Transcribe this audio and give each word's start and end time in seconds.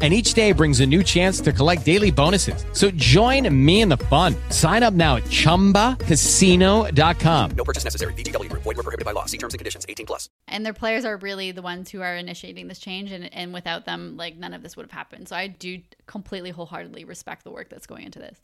And 0.00 0.14
each 0.14 0.32
day 0.34 0.52
brings 0.52 0.78
a 0.78 0.86
new 0.86 1.02
chance 1.02 1.40
to 1.40 1.52
collect 1.52 1.84
daily 1.84 2.12
bonuses. 2.12 2.64
So 2.72 2.88
join 2.92 3.52
me 3.52 3.80
in 3.80 3.88
the 3.88 3.96
fun. 3.96 4.36
Sign 4.50 4.84
up 4.84 4.94
now 4.94 5.16
at 5.16 5.24
chumbacasino.com. 5.24 7.50
No 7.56 7.64
purchase 7.64 7.82
necessary. 7.82 8.12
VGW 8.12 8.48
Group. 8.48 8.62
Void 8.62 8.76
were 8.76 8.84
prohibited 8.84 9.04
by 9.04 9.10
law. 9.10 9.24
See 9.24 9.38
terms 9.38 9.54
and 9.54 9.58
conditions. 9.58 9.84
18 9.88 10.06
plus. 10.06 10.28
and 10.46 10.64
their 10.64 10.72
players 10.72 11.04
are 11.04 11.16
really 11.16 11.50
the 11.50 11.62
ones 11.62 11.90
who 11.90 12.00
are 12.00 12.14
initiating 12.14 12.68
this 12.68 12.78
change 12.78 13.10
and, 13.10 13.32
and 13.34 13.52
without 13.52 13.86
them 13.86 14.16
like 14.16 14.36
none 14.36 14.54
of 14.54 14.62
this 14.62 14.76
would 14.76 14.84
have 14.84 14.92
happened 14.92 15.26
so 15.28 15.34
i 15.34 15.46
do 15.46 15.80
completely 16.06 16.50
wholeheartedly 16.50 17.04
respect 17.04 17.42
the 17.44 17.50
work 17.50 17.70
that's 17.70 17.86
going 17.86 18.04
into 18.04 18.18
this 18.18 18.38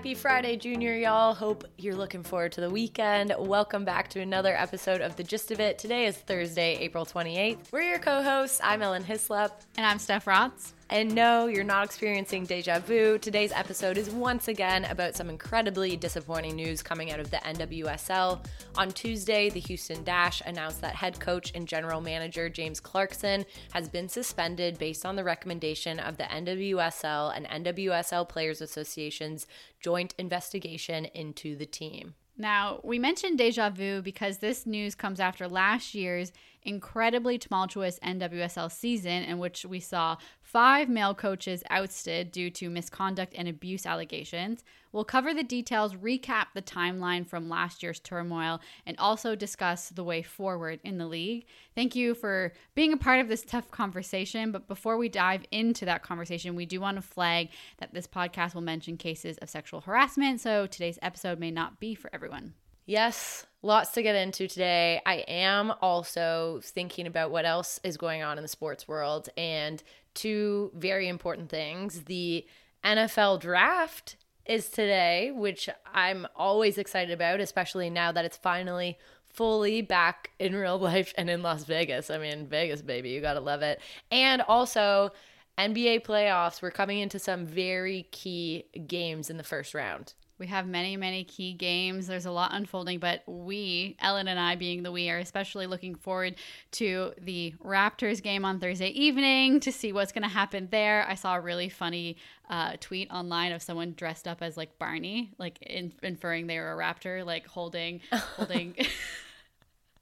Happy 0.00 0.14
Friday, 0.14 0.56
Junior, 0.56 0.94
y'all. 0.94 1.34
Hope 1.34 1.66
you're 1.76 1.94
looking 1.94 2.22
forward 2.22 2.52
to 2.52 2.62
the 2.62 2.70
weekend. 2.70 3.34
Welcome 3.38 3.84
back 3.84 4.08
to 4.08 4.20
another 4.20 4.56
episode 4.56 5.02
of 5.02 5.14
The 5.16 5.22
Gist 5.22 5.50
of 5.50 5.60
It. 5.60 5.78
Today 5.78 6.06
is 6.06 6.16
Thursday, 6.16 6.78
April 6.78 7.04
28th. 7.04 7.70
We're 7.70 7.82
your 7.82 7.98
co 7.98 8.22
hosts. 8.22 8.62
I'm 8.64 8.80
Ellen 8.80 9.04
Hyslop. 9.04 9.50
and 9.76 9.84
i'm 9.84 9.98
steph 9.98 10.24
rotz 10.24 10.72
And 10.92 11.14
no, 11.14 11.46
you're 11.46 11.62
not 11.62 11.84
experiencing 11.84 12.46
deja 12.46 12.80
vu. 12.80 13.16
Today's 13.16 13.52
episode 13.52 13.96
is 13.96 14.10
once 14.10 14.48
again 14.48 14.84
about 14.86 15.14
some 15.14 15.30
incredibly 15.30 15.96
disappointing 15.96 16.56
news 16.56 16.82
coming 16.82 17.12
out 17.12 17.20
of 17.20 17.30
the 17.30 17.36
NWSL. 17.36 18.44
On 18.76 18.90
Tuesday, 18.90 19.50
the 19.50 19.60
Houston 19.60 20.02
Dash 20.02 20.42
announced 20.44 20.80
that 20.80 20.96
head 20.96 21.20
coach 21.20 21.52
and 21.54 21.68
general 21.68 22.00
manager 22.00 22.48
James 22.48 22.80
Clarkson 22.80 23.46
has 23.70 23.88
been 23.88 24.08
suspended 24.08 24.78
based 24.78 25.06
on 25.06 25.14
the 25.14 25.22
recommendation 25.22 26.00
of 26.00 26.16
the 26.16 26.24
NWSL 26.24 27.36
and 27.36 27.64
NWSL 27.64 28.28
Players 28.28 28.60
Association's 28.60 29.46
joint 29.78 30.12
investigation 30.18 31.04
into 31.04 31.54
the 31.54 31.66
team. 31.66 32.14
Now, 32.36 32.80
we 32.82 32.98
mentioned 32.98 33.38
deja 33.38 33.68
vu 33.70 34.02
because 34.02 34.38
this 34.38 34.66
news 34.66 34.94
comes 34.94 35.20
after 35.20 35.46
last 35.46 35.94
year's 35.94 36.32
incredibly 36.62 37.38
tumultuous 37.38 37.98
NWSL 38.00 38.70
season, 38.70 39.22
in 39.24 39.38
which 39.38 39.64
we 39.64 39.80
saw 39.80 40.16
five 40.40 40.88
male 40.88 41.14
coaches 41.14 41.62
ousted 41.70 42.32
due 42.32 42.50
to 42.50 42.70
misconduct 42.70 43.34
and 43.36 43.48
abuse 43.48 43.86
allegations. 43.86 44.64
We'll 44.92 45.04
cover 45.04 45.32
the 45.32 45.44
details, 45.44 45.94
recap 45.94 46.46
the 46.54 46.62
timeline 46.62 47.26
from 47.26 47.48
last 47.48 47.82
year's 47.82 48.00
turmoil, 48.00 48.60
and 48.84 48.98
also 48.98 49.36
discuss 49.36 49.90
the 49.90 50.02
way 50.02 50.22
forward 50.22 50.80
in 50.82 50.98
the 50.98 51.06
league. 51.06 51.46
Thank 51.76 51.94
you 51.94 52.14
for 52.14 52.52
being 52.74 52.92
a 52.92 52.96
part 52.96 53.20
of 53.20 53.28
this 53.28 53.42
tough 53.42 53.70
conversation. 53.70 54.50
But 54.50 54.66
before 54.66 54.96
we 54.96 55.08
dive 55.08 55.44
into 55.52 55.84
that 55.84 56.02
conversation, 56.02 56.56
we 56.56 56.66
do 56.66 56.80
want 56.80 56.96
to 56.96 57.02
flag 57.02 57.50
that 57.78 57.94
this 57.94 58.08
podcast 58.08 58.54
will 58.54 58.62
mention 58.62 58.96
cases 58.96 59.38
of 59.38 59.48
sexual 59.48 59.80
harassment, 59.80 60.40
so 60.40 60.66
today's 60.66 60.98
episode 61.02 61.38
may 61.38 61.52
not 61.52 61.78
be 61.78 61.94
for 61.94 62.10
everyone. 62.12 62.54
Yes, 62.86 63.46
lots 63.62 63.90
to 63.92 64.02
get 64.02 64.16
into 64.16 64.48
today. 64.48 65.00
I 65.06 65.16
am 65.28 65.72
also 65.80 66.60
thinking 66.62 67.06
about 67.06 67.30
what 67.30 67.44
else 67.44 67.78
is 67.84 67.96
going 67.96 68.22
on 68.22 68.38
in 68.38 68.42
the 68.42 68.48
sports 68.48 68.88
world 68.88 69.28
and 69.36 69.82
two 70.14 70.72
very 70.74 71.08
important 71.08 71.50
things. 71.50 72.04
The 72.04 72.46
NFL 72.84 73.40
draft 73.40 74.16
is 74.46 74.68
today, 74.68 75.30
which 75.32 75.68
I'm 75.92 76.26
always 76.34 76.78
excited 76.78 77.12
about, 77.12 77.40
especially 77.40 77.90
now 77.90 78.10
that 78.12 78.24
it's 78.24 78.36
finally 78.36 78.98
fully 79.28 79.82
back 79.82 80.30
in 80.38 80.54
real 80.54 80.78
life 80.78 81.14
and 81.16 81.30
in 81.30 81.42
Las 81.42 81.64
Vegas. 81.64 82.10
I 82.10 82.18
mean, 82.18 82.46
Vegas, 82.46 82.82
baby, 82.82 83.10
you 83.10 83.20
got 83.20 83.34
to 83.34 83.40
love 83.40 83.62
it. 83.62 83.80
And 84.10 84.42
also, 84.42 85.10
NBA 85.58 86.04
playoffs, 86.04 86.62
we're 86.62 86.70
coming 86.70 86.98
into 86.98 87.18
some 87.18 87.46
very 87.46 88.08
key 88.10 88.64
games 88.86 89.30
in 89.30 89.36
the 89.36 89.44
first 89.44 89.74
round. 89.74 90.14
We 90.40 90.46
have 90.46 90.66
many, 90.66 90.96
many 90.96 91.22
key 91.22 91.52
games. 91.52 92.06
There's 92.06 92.24
a 92.24 92.30
lot 92.30 92.52
unfolding, 92.54 92.98
but 92.98 93.22
we, 93.26 93.96
Ellen 94.00 94.26
and 94.26 94.40
I 94.40 94.56
being 94.56 94.82
the 94.82 94.90
we, 94.90 95.10
are 95.10 95.18
especially 95.18 95.66
looking 95.66 95.94
forward 95.94 96.36
to 96.72 97.12
the 97.20 97.54
Raptors 97.62 98.22
game 98.22 98.44
on 98.46 98.58
Thursday 98.58 98.88
evening 98.88 99.60
to 99.60 99.70
see 99.70 99.92
what's 99.92 100.12
going 100.12 100.22
to 100.22 100.28
happen 100.30 100.68
there. 100.70 101.06
I 101.06 101.14
saw 101.14 101.34
a 101.36 101.40
really 101.40 101.68
funny 101.68 102.16
uh, 102.48 102.72
tweet 102.80 103.10
online 103.10 103.52
of 103.52 103.62
someone 103.62 103.92
dressed 103.96 104.26
up 104.26 104.38
as 104.40 104.56
like 104.56 104.78
Barney, 104.78 105.30
like 105.38 105.60
in, 105.60 105.92
inferring 106.02 106.46
they 106.46 106.58
were 106.58 106.72
a 106.72 106.76
Raptor, 106.76 107.24
like 107.24 107.46
holding, 107.46 108.00
holding. 108.12 108.74
like 108.78 108.86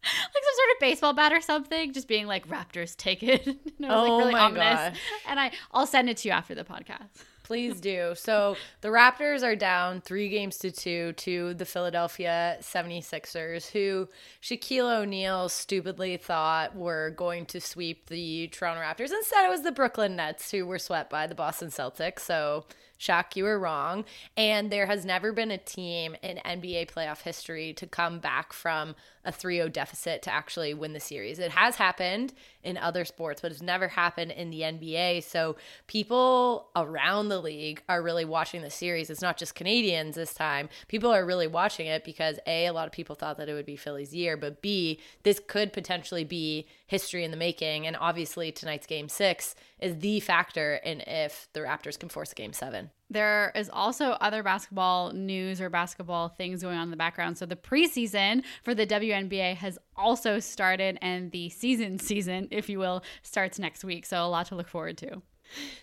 some 0.05 0.55
sort 0.55 0.70
of 0.76 0.81
baseball 0.81 1.12
bat 1.15 1.32
or 1.32 1.41
something, 1.41 1.93
just 1.93 2.06
being 2.06 2.28
like 2.28 2.47
Raptors, 2.49 2.97
take 2.97 3.25
it. 3.25 3.44
and 3.47 3.56
it 3.56 3.81
was 3.81 3.91
Oh 3.91 4.03
like 4.03 4.19
really 4.20 4.32
my 4.32 4.41
ominous. 4.41 4.75
gosh. 4.75 4.99
And 5.28 5.41
I, 5.41 5.50
I'll 5.72 5.87
send 5.87 6.09
it 6.09 6.16
to 6.19 6.28
you 6.28 6.32
after 6.32 6.55
the 6.55 6.65
podcast. 6.65 7.09
Please 7.48 7.81
do. 7.81 8.12
So 8.14 8.59
the 8.82 8.88
Raptors 8.88 9.42
are 9.42 9.56
down 9.56 10.03
three 10.03 10.28
games 10.28 10.59
to 10.59 10.70
two 10.70 11.14
to 11.14 11.54
the 11.54 11.64
Philadelphia 11.64 12.59
76ers, 12.60 13.70
who 13.70 14.06
Shaquille 14.42 15.00
O'Neal 15.00 15.48
stupidly 15.48 16.19
thought 16.19 16.76
were 16.76 17.14
going 17.16 17.47
to 17.47 17.58
sweep 17.58 18.08
the 18.08 18.48
Toronto 18.48 18.82
Raptors. 18.82 19.14
Instead, 19.14 19.47
it 19.47 19.50
was 19.50 19.62
the 19.62 19.72
Brooklyn 19.72 20.14
Nets 20.14 20.50
who 20.50 20.66
were 20.66 20.78
swept 20.78 21.08
by 21.08 21.26
the 21.26 21.34
Boston 21.34 21.70
Celtics. 21.70 22.20
So, 22.20 22.66
Shaq, 23.00 23.34
you 23.34 23.44
were 23.44 23.58
wrong. 23.58 24.04
And 24.37 24.70
there 24.70 24.84
has 24.84 25.06
never 25.06 25.32
been 25.32 25.50
a 25.50 25.56
team 25.56 26.16
in 26.22 26.37
NBA 26.44 26.91
playoff 26.91 27.22
history 27.22 27.72
to 27.72 27.87
come 27.87 28.19
back 28.19 28.53
from 28.53 28.94
a 29.28 29.32
3 29.32 29.56
0 29.56 29.68
deficit 29.68 30.22
to 30.22 30.32
actually 30.32 30.72
win 30.72 30.94
the 30.94 31.00
series. 31.00 31.38
It 31.38 31.50
has 31.50 31.76
happened 31.76 32.32
in 32.64 32.78
other 32.78 33.04
sports, 33.04 33.42
but 33.42 33.52
it's 33.52 33.60
never 33.60 33.86
happened 33.86 34.32
in 34.32 34.48
the 34.48 34.62
NBA. 34.62 35.22
So 35.22 35.56
people 35.86 36.70
around 36.74 37.28
the 37.28 37.38
league 37.38 37.82
are 37.90 38.02
really 38.02 38.24
watching 38.24 38.62
the 38.62 38.70
series. 38.70 39.10
It's 39.10 39.20
not 39.20 39.36
just 39.36 39.54
Canadians 39.54 40.16
this 40.16 40.32
time. 40.32 40.70
People 40.88 41.12
are 41.12 41.26
really 41.26 41.46
watching 41.46 41.86
it 41.86 42.04
because 42.04 42.38
A, 42.46 42.66
a 42.66 42.72
lot 42.72 42.86
of 42.86 42.92
people 42.92 43.14
thought 43.14 43.36
that 43.36 43.50
it 43.50 43.52
would 43.52 43.66
be 43.66 43.76
Philly's 43.76 44.14
year, 44.14 44.38
but 44.38 44.62
B, 44.62 44.98
this 45.24 45.40
could 45.46 45.74
potentially 45.74 46.24
be 46.24 46.66
history 46.86 47.22
in 47.22 47.30
the 47.30 47.36
making. 47.36 47.86
And 47.86 47.98
obviously, 48.00 48.50
tonight's 48.50 48.86
game 48.86 49.10
six 49.10 49.54
is 49.78 49.98
the 49.98 50.20
factor 50.20 50.76
in 50.76 51.02
if 51.02 51.48
the 51.52 51.60
Raptors 51.60 51.98
can 51.98 52.08
force 52.08 52.32
a 52.32 52.34
game 52.34 52.54
seven. 52.54 52.90
There 53.10 53.52
is 53.54 53.70
also 53.72 54.10
other 54.12 54.42
basketball 54.42 55.12
news 55.12 55.60
or 55.60 55.70
basketball 55.70 56.28
things 56.28 56.62
going 56.62 56.76
on 56.76 56.84
in 56.84 56.91
the 56.91 56.96
background. 56.96 57.38
So 57.38 57.46
the 57.46 57.56
preseason 57.56 58.42
for 58.62 58.74
the 58.74 58.86
WNBA 58.86 59.56
has 59.56 59.78
also 59.96 60.38
started, 60.41 60.98
and 61.00 61.32
the 61.32 61.48
season 61.48 61.98
season, 62.08 62.48
if 62.50 62.69
you 62.69 62.78
will, 62.78 63.02
starts 63.22 63.58
next 63.58 63.84
week. 63.84 64.04
So 64.04 64.24
a 64.24 64.28
lot 64.28 64.46
to 64.46 64.54
look 64.54 64.69
forward 64.69 64.98
to. 64.98 65.22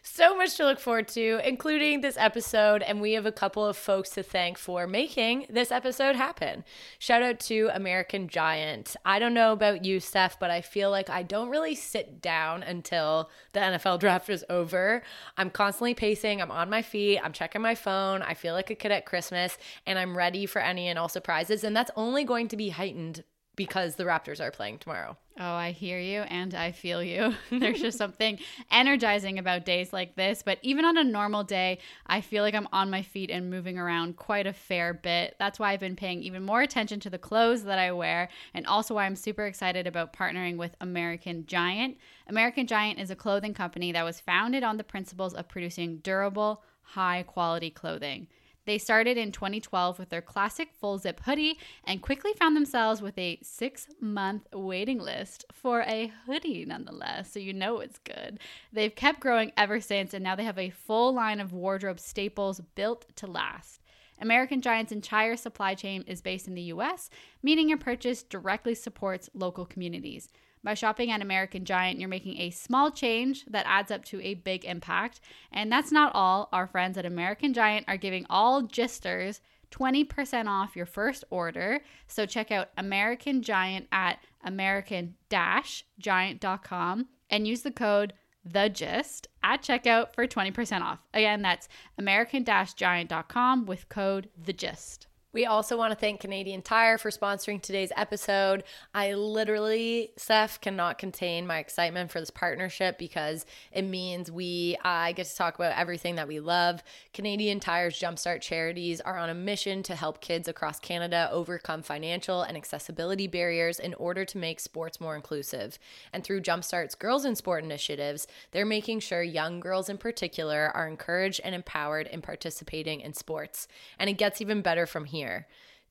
So 0.02 0.38
much 0.38 0.56
to 0.58 0.66
look 0.66 0.80
forward 0.80 1.08
to, 1.10 1.42
including 1.44 2.02
this 2.02 2.18
episode, 2.18 2.82
and 2.82 3.02
we 3.02 3.14
have 3.14 3.26
a 3.26 3.32
couple 3.32 3.66
of 3.66 3.76
folks 3.76 4.12
to 4.12 4.24
thank 4.24 4.58
for 4.58 4.88
making 4.88 5.48
this 5.50 5.72
episode 5.72 6.16
happen. 6.16 6.64
Shout 7.00 7.22
out 7.22 7.40
to 7.42 7.70
American 7.74 8.28
Giant. 8.28 8.96
I 9.04 9.20
don't 9.20 9.34
know 9.34 9.52
about 9.52 9.84
you, 9.84 10.00
Steph, 10.00 10.40
but 10.40 10.52
I 10.52 10.62
feel 10.62 10.92
like 10.92 11.10
I 11.10 11.24
don't 11.24 11.50
really 11.50 11.76
sit 11.76 12.22
down 12.22 12.64
until 12.64 13.30
the 13.54 13.60
NFL 13.60 14.00
draft 14.00 14.30
is 14.30 14.46
over. 14.50 15.04
I'm 15.38 15.50
constantly 15.50 15.94
pacing, 15.94 16.42
I'm 16.42 16.52
on 16.52 16.70
my 16.70 16.82
feet, 16.82 17.20
I'm 17.20 17.34
checking 17.34 17.62
my 17.62 17.76
phone. 17.76 18.22
I 18.22 18.34
feel 18.36 18.54
like 18.54 18.70
a 18.70 18.76
kid 18.76 18.92
at 18.92 19.06
Christmas, 19.06 19.58
and 19.86 20.00
I'm 20.00 20.18
ready 20.18 20.46
for 20.46 20.62
any 20.62 20.88
and 20.88 20.98
all 20.98 21.10
surprises, 21.10 21.64
and 21.64 21.76
that's 21.76 21.92
only 21.96 22.24
going 22.24 22.48
to 22.50 22.58
be 22.58 22.70
heightened 22.70 23.24
because 23.56 23.96
the 23.96 24.04
Raptors 24.04 24.40
are 24.40 24.52
playing 24.52 24.80
tomorrow. 24.80 25.18
Oh, 25.38 25.44
I 25.44 25.72
hear 25.72 26.00
you 26.00 26.22
and 26.22 26.54
I 26.54 26.72
feel 26.72 27.04
you. 27.04 27.34
There's 27.52 27.82
just 27.82 27.98
something 27.98 28.40
energizing 28.72 29.38
about 29.38 29.66
days 29.66 29.92
like 29.92 30.16
this. 30.16 30.42
But 30.42 30.60
even 30.62 30.86
on 30.86 30.98
a 30.98 31.04
normal 31.04 31.44
day, 31.44 31.80
I 32.08 32.22
feel 32.22 32.42
like 32.42 32.56
I'm 32.56 32.70
on 32.72 32.90
my 32.90 33.02
feet 33.02 33.30
and 33.30 33.50
moving 33.50 33.78
around 33.78 34.16
quite 34.16 34.48
a 34.48 34.54
fair 34.54 34.94
bit. 34.94 35.36
That's 35.38 35.60
why 35.60 35.74
I've 35.74 35.82
been 35.82 35.98
paying 35.98 36.24
even 36.24 36.44
more 36.44 36.62
attention 36.62 37.02
to 37.02 37.10
the 37.10 37.18
clothes 37.18 37.66
that 37.66 37.78
I 37.78 37.92
wear, 37.92 38.30
and 38.54 38.66
also 38.66 38.96
why 38.96 39.06
I'm 39.06 39.18
super 39.18 39.46
excited 39.46 39.88
about 39.88 40.14
partnering 40.14 40.56
with 40.56 40.78
American 40.80 41.46
Giant. 41.46 41.98
American 42.28 42.66
Giant 42.66 43.00
is 43.00 43.12
a 43.12 43.16
clothing 43.16 43.54
company 43.54 43.92
that 43.92 44.04
was 44.04 44.22
founded 44.22 44.64
on 44.64 44.78
the 44.78 44.86
principles 44.86 45.34
of 45.34 45.50
producing 45.50 45.98
durable, 45.98 46.64
high 46.82 47.24
quality 47.24 47.70
clothing. 47.70 48.28
They 48.66 48.78
started 48.78 49.18
in 49.18 49.32
2012 49.32 50.00
with 50.00 50.10
their 50.10 50.22
classic 50.22 50.70
full 50.74 50.98
zip 50.98 51.22
hoodie 51.22 51.60
and 51.84 52.02
quickly 52.02 52.34
found 52.34 52.56
themselves 52.56 53.02
with 53.02 53.18
a 53.18 53.40
six 53.44 53.88
month 54.02 54.48
waiting 54.54 55.00
list 55.00 55.46
for 55.52 55.82
a 55.82 56.12
hoodie, 56.26 56.66
nonetheless. 56.66 57.32
So 57.32 57.40
you 57.40 57.54
know 57.54 57.80
it's 57.80 58.00
good. 58.00 58.40
They've 58.74 58.94
kept 58.94 59.20
growing 59.20 59.52
ever 59.56 59.80
since, 59.80 60.14
and 60.14 60.24
now 60.24 60.36
they 60.36 60.44
have 60.44 60.60
a 60.60 60.72
full 60.72 61.14
line 61.14 61.40
of 61.40 61.54
wardrobe 61.54 62.00
staples 62.00 62.62
built 62.76 63.06
to 63.18 63.28
last. 63.28 63.82
American 64.20 64.62
Giant's 64.62 64.92
entire 64.92 65.36
supply 65.36 65.76
chain 65.76 66.04
is 66.08 66.22
based 66.22 66.48
in 66.48 66.56
the 66.56 66.62
US, 66.64 67.10
meaning 67.44 67.70
your 67.70 67.78
purchase 67.78 68.24
directly 68.24 68.74
supports 68.74 69.30
local 69.34 69.66
communities. 69.66 70.30
By 70.66 70.74
shopping 70.74 71.12
at 71.12 71.22
American 71.22 71.64
Giant, 71.64 72.00
you're 72.00 72.10
making 72.10 72.42
a 72.42 72.50
small 72.50 72.90
change 72.90 73.46
that 73.46 73.68
adds 73.68 73.92
up 73.92 74.04
to 74.06 74.20
a 74.22 74.34
big 74.34 74.66
impact. 74.66 75.20
And 75.52 75.72
that's 75.72 75.92
not 75.92 76.12
all. 76.16 76.50
Our 76.52 76.66
friends 76.66 76.98
at 76.98 77.06
American 77.06 77.54
Giant 77.54 77.86
are 77.88 77.98
giving 77.98 78.26
all 78.32 78.64
gisters 78.64 79.42
20% 79.70 80.48
off 80.48 80.76
your 80.76 80.88
first 80.88 81.24
order. 81.30 81.82
So 82.08 82.26
check 82.26 82.52
out 82.52 82.70
American 82.80 83.44
Giant 83.44 83.86
at 83.92 84.18
american-giant.com 84.44 87.08
and 87.30 87.48
use 87.48 87.62
the 87.62 87.72
code 87.72 88.14
the 88.44 88.70
gist 88.70 89.28
at 89.44 89.62
checkout 89.62 90.16
for 90.16 90.26
20% 90.26 90.82
off. 90.82 90.98
Again, 91.14 91.44
that's 91.44 91.68
american-giant.com 92.00 93.68
with 93.68 93.88
code 93.90 94.30
the 94.36 94.54
gist. 94.54 95.06
We 95.36 95.46
also 95.46 95.76
want 95.76 95.92
to 95.92 96.00
thank 96.00 96.22
Canadian 96.22 96.62
Tire 96.62 96.98
for 96.98 97.12
sponsoring 97.12 97.62
today's 97.62 97.92
episode. 97.98 98.64
I 98.94 99.16
literally, 99.16 100.12
Steph, 100.16 100.62
cannot 100.62 100.98
contain 100.98 101.46
my 101.46 101.60
excitement 101.60 102.10
for 102.10 102.22
this 102.22 102.30
partnership 102.30 102.98
because 102.98 103.46
it 103.74 103.82
means 103.82 104.32
we 104.32 104.78
I 104.82 105.12
get 105.12 105.26
to 105.26 105.36
talk 105.36 105.56
about 105.56 105.78
everything 105.78 106.16
that 106.16 106.30
we 106.30 106.40
love. 106.40 106.82
Canadian 107.14 107.60
Tire's 107.60 108.00
Jumpstart 108.00 108.40
charities 108.40 109.02
are 109.02 109.18
on 109.18 109.30
a 109.30 109.34
mission 109.34 109.84
to 109.84 109.96
help 109.96 110.22
kids 110.22 110.48
across 110.48 110.80
Canada 110.80 111.28
overcome 111.30 111.82
financial 111.84 112.42
and 112.42 112.56
accessibility 112.56 113.28
barriers 113.28 113.78
in 113.78 113.94
order 113.96 114.24
to 114.24 114.38
make 114.38 114.62
sports 114.62 115.02
more 115.02 115.18
inclusive. 115.18 115.78
And 116.14 116.24
through 116.24 116.44
Jumpstart's 116.44 116.96
Girls 116.96 117.26
in 117.26 117.36
Sport 117.36 117.66
initiatives, 117.66 118.26
they're 118.52 118.66
making 118.66 119.02
sure 119.02 119.22
young 119.22 119.60
girls 119.60 119.90
in 119.90 119.98
particular 119.98 120.72
are 120.74 120.88
encouraged 120.88 121.42
and 121.44 121.54
empowered 121.54 122.08
in 122.08 122.22
participating 122.22 123.02
in 123.02 123.14
sports. 123.14 123.68
And 124.00 124.10
it 124.10 124.14
gets 124.14 124.40
even 124.40 124.62
better 124.62 124.86
from 124.86 125.04
here. 125.04 125.25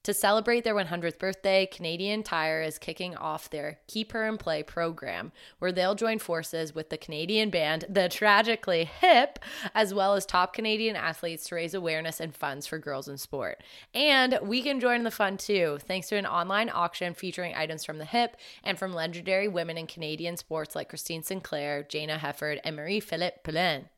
To 0.04 0.12
celebrate 0.12 0.64
their 0.64 0.75
100th 0.75 1.19
birthday, 1.19 1.64
Canadian 1.64 2.22
Tire 2.22 2.60
is 2.60 2.78
kicking 2.78 3.16
off 3.16 3.48
their 3.48 3.78
Keep 3.86 4.12
Her 4.12 4.28
in 4.28 4.36
Play 4.36 4.62
program, 4.62 5.32
where 5.60 5.72
they'll 5.72 5.94
join 5.94 6.19
forces 6.19 6.75
with 6.75 6.90
the 6.90 6.98
Canadian 6.98 7.48
band 7.48 7.86
The 7.88 8.10
Tragically 8.10 8.84
Hip, 8.84 9.38
as 9.75 9.94
well 9.94 10.12
as 10.12 10.26
top 10.26 10.52
Canadian 10.52 10.94
athletes 10.94 11.48
to 11.48 11.54
raise 11.54 11.72
awareness 11.72 12.20
and 12.20 12.36
funds 12.36 12.66
for 12.66 12.78
girls 12.78 13.08
in 13.08 13.16
sport. 13.16 13.62
And 13.94 14.38
we 14.42 14.60
can 14.60 14.78
join 14.78 14.96
in 14.96 15.04
the 15.04 15.10
fun 15.10 15.38
too, 15.38 15.78
thanks 15.81 16.10
to 16.10 16.19
an 16.19 16.26
online 16.26 16.69
auction 16.69 17.14
featuring 17.14 17.54
items 17.54 17.82
from 17.82 17.96
the 17.96 18.04
hip 18.04 18.36
and 18.62 18.78
from 18.78 18.92
legendary 18.92 19.48
women 19.48 19.78
in 19.78 19.86
Canadian 19.86 20.36
sports 20.36 20.75
like 20.75 20.90
Christine 20.90 21.22
Sinclair, 21.22 21.82
Jayna 21.82 22.19
Hefford, 22.19 22.60
and 22.62 22.76
Marie 22.76 23.00
Philip 23.00 23.42
Poulin. 23.42 23.88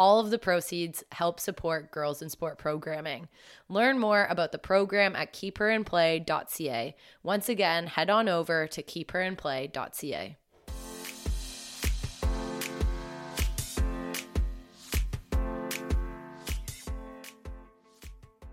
All 0.00 0.18
of 0.18 0.30
the 0.30 0.38
proceeds 0.38 1.04
help 1.12 1.38
support 1.38 1.90
girls 1.90 2.22
in 2.22 2.30
sport 2.30 2.56
programming. 2.56 3.28
Learn 3.68 3.98
more 3.98 4.26
about 4.30 4.50
the 4.50 4.56
program 4.56 5.14
at 5.14 5.34
keepherinplay.ca. 5.34 6.96
Once 7.22 7.48
again, 7.50 7.86
head 7.86 8.08
on 8.08 8.26
over 8.26 8.66
to 8.66 8.82
keepherinplay.ca. 8.82 10.38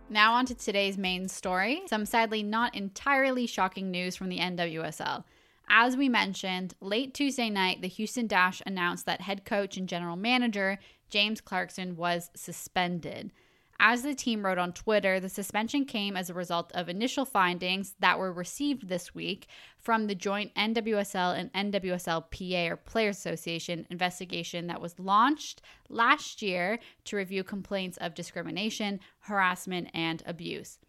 Now, 0.09 0.33
on 0.33 0.45
to 0.47 0.53
today's 0.53 0.97
main 0.97 1.29
story 1.29 1.81
some 1.87 2.05
sadly 2.05 2.43
not 2.43 2.75
entirely 2.75 3.47
shocking 3.47 3.89
news 3.89 4.17
from 4.17 4.27
the 4.27 4.39
NWSL. 4.39 5.23
As 5.69 5.97
we 5.97 6.07
mentioned, 6.07 6.75
late 6.79 7.13
Tuesday 7.13 7.49
night, 7.49 7.81
the 7.81 7.89
Houston 7.89 8.25
Dash 8.25 8.61
announced 8.65 9.05
that 9.05 9.21
head 9.21 9.43
coach 9.43 9.75
and 9.75 9.87
general 9.87 10.15
manager 10.15 10.79
James 11.09 11.41
Clarkson 11.41 11.95
was 11.95 12.29
suspended. 12.35 13.31
As 13.79 14.01
the 14.01 14.15
team 14.15 14.43
wrote 14.43 14.57
on 14.57 14.73
Twitter, 14.73 15.19
the 15.19 15.29
suspension 15.29 15.85
came 15.85 16.17
as 16.17 16.29
a 16.29 16.33
result 16.33 16.71
of 16.73 16.89
initial 16.89 17.25
findings 17.25 17.93
that 17.99 18.17
were 18.17 18.31
received 18.31 18.87
this 18.87 19.13
week 19.13 19.47
from 19.77 20.07
the 20.07 20.15
joint 20.15 20.53
NWSL 20.55 21.37
and 21.37 21.71
NWSL 21.71 22.31
PA 22.31 22.73
or 22.73 22.77
Players 22.77 23.17
Association 23.17 23.85
investigation 23.91 24.65
that 24.67 24.81
was 24.81 24.99
launched 24.99 25.61
last 25.89 26.41
year 26.41 26.79
to 27.05 27.17
review 27.17 27.43
complaints 27.43 27.97
of 27.97 28.15
discrimination, 28.15 28.99
harassment, 29.19 29.89
and 29.93 30.23
abuse. 30.25 30.79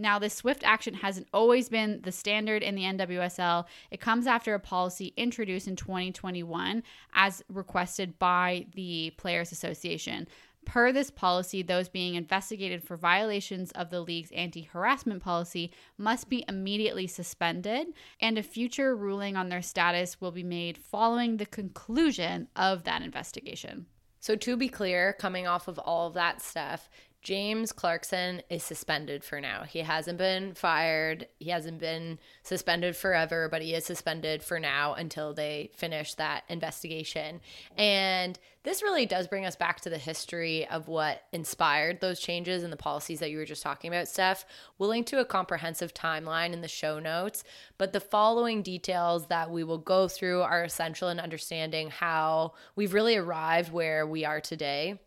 Now, 0.00 0.18
this 0.18 0.32
swift 0.32 0.62
action 0.64 0.94
hasn't 0.94 1.28
always 1.34 1.68
been 1.68 2.00
the 2.02 2.10
standard 2.10 2.62
in 2.62 2.74
the 2.74 2.84
NWSL. 2.84 3.66
It 3.90 4.00
comes 4.00 4.26
after 4.26 4.54
a 4.54 4.58
policy 4.58 5.12
introduced 5.14 5.68
in 5.68 5.76
2021 5.76 6.82
as 7.12 7.44
requested 7.50 8.18
by 8.18 8.66
the 8.74 9.12
Players 9.18 9.52
Association. 9.52 10.26
Per 10.64 10.90
this 10.90 11.10
policy, 11.10 11.62
those 11.62 11.90
being 11.90 12.14
investigated 12.14 12.82
for 12.82 12.96
violations 12.96 13.72
of 13.72 13.90
the 13.90 14.00
league's 14.00 14.30
anti 14.32 14.62
harassment 14.62 15.22
policy 15.22 15.70
must 15.98 16.30
be 16.30 16.46
immediately 16.48 17.06
suspended, 17.06 17.88
and 18.20 18.38
a 18.38 18.42
future 18.42 18.96
ruling 18.96 19.36
on 19.36 19.50
their 19.50 19.62
status 19.62 20.18
will 20.18 20.32
be 20.32 20.42
made 20.42 20.78
following 20.78 21.36
the 21.36 21.46
conclusion 21.46 22.48
of 22.56 22.84
that 22.84 23.02
investigation. 23.02 23.86
So, 24.22 24.36
to 24.36 24.56
be 24.56 24.68
clear, 24.68 25.14
coming 25.14 25.46
off 25.46 25.66
of 25.66 25.78
all 25.78 26.08
of 26.08 26.14
that 26.14 26.42
stuff, 26.42 26.90
James 27.22 27.70
Clarkson 27.70 28.40
is 28.48 28.62
suspended 28.62 29.22
for 29.22 29.42
now. 29.42 29.64
He 29.64 29.80
hasn't 29.80 30.16
been 30.16 30.54
fired. 30.54 31.28
He 31.38 31.50
hasn't 31.50 31.78
been 31.78 32.18
suspended 32.42 32.96
forever, 32.96 33.46
but 33.50 33.60
he 33.60 33.74
is 33.74 33.84
suspended 33.84 34.42
for 34.42 34.58
now 34.58 34.94
until 34.94 35.34
they 35.34 35.70
finish 35.74 36.14
that 36.14 36.44
investigation. 36.48 37.42
And 37.76 38.38
this 38.62 38.82
really 38.82 39.04
does 39.04 39.26
bring 39.26 39.44
us 39.44 39.54
back 39.54 39.82
to 39.82 39.90
the 39.90 39.98
history 39.98 40.66
of 40.68 40.88
what 40.88 41.24
inspired 41.30 42.00
those 42.00 42.20
changes 42.20 42.62
and 42.62 42.72
the 42.72 42.78
policies 42.78 43.20
that 43.20 43.30
you 43.30 43.36
were 43.36 43.44
just 43.44 43.62
talking 43.62 43.88
about, 43.88 44.08
Steph. 44.08 44.46
We'll 44.78 44.88
link 44.88 45.06
to 45.08 45.20
a 45.20 45.24
comprehensive 45.26 45.92
timeline 45.92 46.54
in 46.54 46.62
the 46.62 46.68
show 46.68 46.98
notes, 46.98 47.44
but 47.76 47.92
the 47.92 48.00
following 48.00 48.62
details 48.62 49.26
that 49.26 49.50
we 49.50 49.62
will 49.62 49.78
go 49.78 50.08
through 50.08 50.40
are 50.40 50.62
essential 50.62 51.10
in 51.10 51.20
understanding 51.20 51.90
how 51.90 52.54
we've 52.76 52.94
really 52.94 53.16
arrived 53.16 53.72
where 53.72 54.06
we 54.06 54.24
are 54.24 54.40
today. 54.40 54.98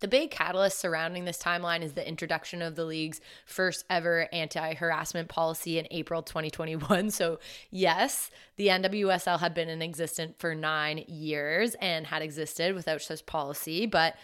The 0.00 0.08
big 0.08 0.30
catalyst 0.30 0.78
surrounding 0.78 1.26
this 1.26 1.38
timeline 1.38 1.82
is 1.82 1.92
the 1.92 2.06
introduction 2.06 2.62
of 2.62 2.74
the 2.74 2.84
league's 2.84 3.20
first 3.44 3.84
ever 3.90 4.28
anti 4.32 4.74
harassment 4.74 5.28
policy 5.28 5.78
in 5.78 5.86
April 5.90 6.22
2021. 6.22 7.10
So, 7.10 7.38
yes, 7.70 8.30
the 8.56 8.68
NWSL 8.68 9.40
had 9.40 9.52
been 9.52 9.68
in 9.68 9.82
existence 9.82 10.34
for 10.38 10.54
nine 10.54 11.04
years 11.06 11.74
and 11.80 12.06
had 12.06 12.22
existed 12.22 12.74
without 12.74 13.02
such 13.02 13.26
policy, 13.26 13.84
but 13.84 14.16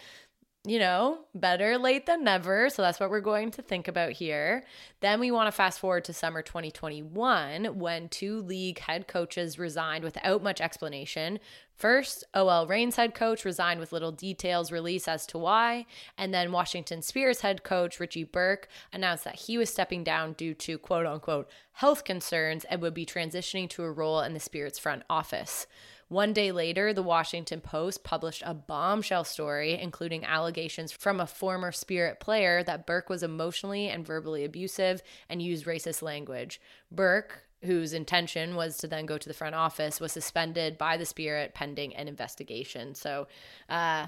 you 0.65 0.79
know, 0.79 1.19
better 1.33 1.77
late 1.77 2.05
than 2.05 2.25
never. 2.25 2.69
So 2.69 2.81
that's 2.81 2.99
what 2.99 3.09
we're 3.09 3.21
going 3.21 3.51
to 3.51 3.61
think 3.61 3.87
about 3.87 4.11
here. 4.11 4.65
Then 4.99 5.19
we 5.19 5.31
want 5.31 5.47
to 5.47 5.51
fast 5.53 5.79
forward 5.79 6.03
to 6.05 6.13
summer 6.13 6.41
2021 6.41 7.79
when 7.79 8.09
two 8.09 8.41
league 8.41 8.79
head 8.79 9.07
coaches 9.07 9.57
resigned 9.57 10.03
without 10.03 10.43
much 10.43 10.59
explanation. 10.59 11.39
First, 11.73 12.25
OL 12.33 12.67
Reign's 12.67 12.95
head 12.95 13.13
coach 13.13 13.45
resigned 13.45 13.79
with 13.79 13.91
little 13.91 14.11
details 14.11 14.71
released 14.71 15.07
as 15.07 15.25
to 15.27 15.37
why. 15.37 15.85
And 16.17 16.33
then 16.33 16.51
Washington 16.51 17.01
Spirit 17.01 17.39
head 17.39 17.63
coach 17.63 17.99
Richie 17.99 18.23
Burke 18.23 18.67
announced 18.91 19.23
that 19.23 19.35
he 19.35 19.57
was 19.57 19.69
stepping 19.69 20.03
down 20.03 20.33
due 20.33 20.53
to 20.55 20.77
quote 20.77 21.05
unquote 21.05 21.49
health 21.73 22.03
concerns 22.03 22.65
and 22.65 22.81
would 22.81 22.95
be 22.95 23.05
transitioning 23.05 23.69
to 23.69 23.83
a 23.83 23.91
role 23.91 24.19
in 24.21 24.33
the 24.33 24.39
Spirit's 24.39 24.79
front 24.79 25.03
office. 25.09 25.67
One 26.09 26.31
day 26.31 26.53
later, 26.53 26.93
the 26.93 27.03
Washington 27.03 27.59
Post 27.59 28.03
published 28.03 28.41
a 28.45 28.53
bombshell 28.53 29.25
story, 29.25 29.73
including 29.73 30.23
allegations 30.23 30.93
from 30.93 31.19
a 31.19 31.27
former 31.27 31.73
Spirit 31.73 32.21
player 32.21 32.63
that 32.63 32.85
Burke 32.85 33.09
was 33.09 33.23
emotionally 33.23 33.89
and 33.89 34.05
verbally 34.05 34.45
abusive 34.45 35.01
and 35.27 35.41
used 35.41 35.65
racist 35.65 36.01
language. 36.01 36.61
Burke, 36.89 37.43
whose 37.63 37.91
intention 37.91 38.55
was 38.55 38.77
to 38.77 38.87
then 38.87 39.05
go 39.05 39.17
to 39.17 39.27
the 39.27 39.33
front 39.33 39.55
office, 39.55 39.99
was 39.99 40.13
suspended 40.13 40.77
by 40.77 40.95
the 40.95 41.05
Spirit 41.05 41.53
pending 41.53 41.93
an 41.93 42.07
investigation. 42.07 42.95
So, 42.95 43.27
uh, 43.67 44.07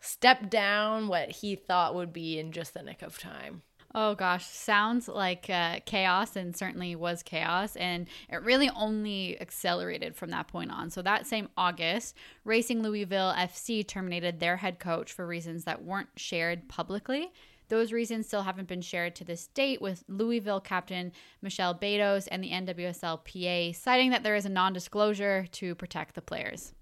stepped 0.00 0.50
down 0.50 1.08
what 1.08 1.30
he 1.30 1.54
thought 1.54 1.94
would 1.94 2.12
be 2.12 2.38
in 2.38 2.52
just 2.52 2.74
the 2.74 2.82
nick 2.82 3.00
of 3.00 3.18
time. 3.18 3.62
Oh 3.92 4.14
gosh, 4.14 4.46
sounds 4.46 5.08
like 5.08 5.50
uh, 5.50 5.80
chaos 5.84 6.36
and 6.36 6.56
certainly 6.56 6.94
was 6.94 7.24
chaos. 7.24 7.74
And 7.74 8.06
it 8.28 8.42
really 8.42 8.70
only 8.70 9.40
accelerated 9.40 10.14
from 10.14 10.30
that 10.30 10.46
point 10.46 10.70
on. 10.70 10.90
So, 10.90 11.02
that 11.02 11.26
same 11.26 11.48
August, 11.56 12.16
Racing 12.44 12.82
Louisville 12.82 13.34
FC 13.36 13.86
terminated 13.86 14.38
their 14.38 14.58
head 14.58 14.78
coach 14.78 15.12
for 15.12 15.26
reasons 15.26 15.64
that 15.64 15.82
weren't 15.82 16.08
shared 16.16 16.68
publicly. 16.68 17.32
Those 17.68 17.92
reasons 17.92 18.26
still 18.26 18.42
haven't 18.42 18.68
been 18.68 18.80
shared 18.80 19.16
to 19.16 19.24
this 19.24 19.48
date, 19.48 19.80
with 19.80 20.04
Louisville 20.08 20.60
captain 20.60 21.12
Michelle 21.42 21.74
Betos 21.74 22.28
and 22.30 22.42
the 22.42 22.50
NWSLPA 22.50 23.74
citing 23.74 24.10
that 24.10 24.22
there 24.22 24.36
is 24.36 24.44
a 24.44 24.50
non 24.50 24.72
disclosure 24.72 25.46
to 25.52 25.74
protect 25.74 26.14
the 26.14 26.22
players. 26.22 26.74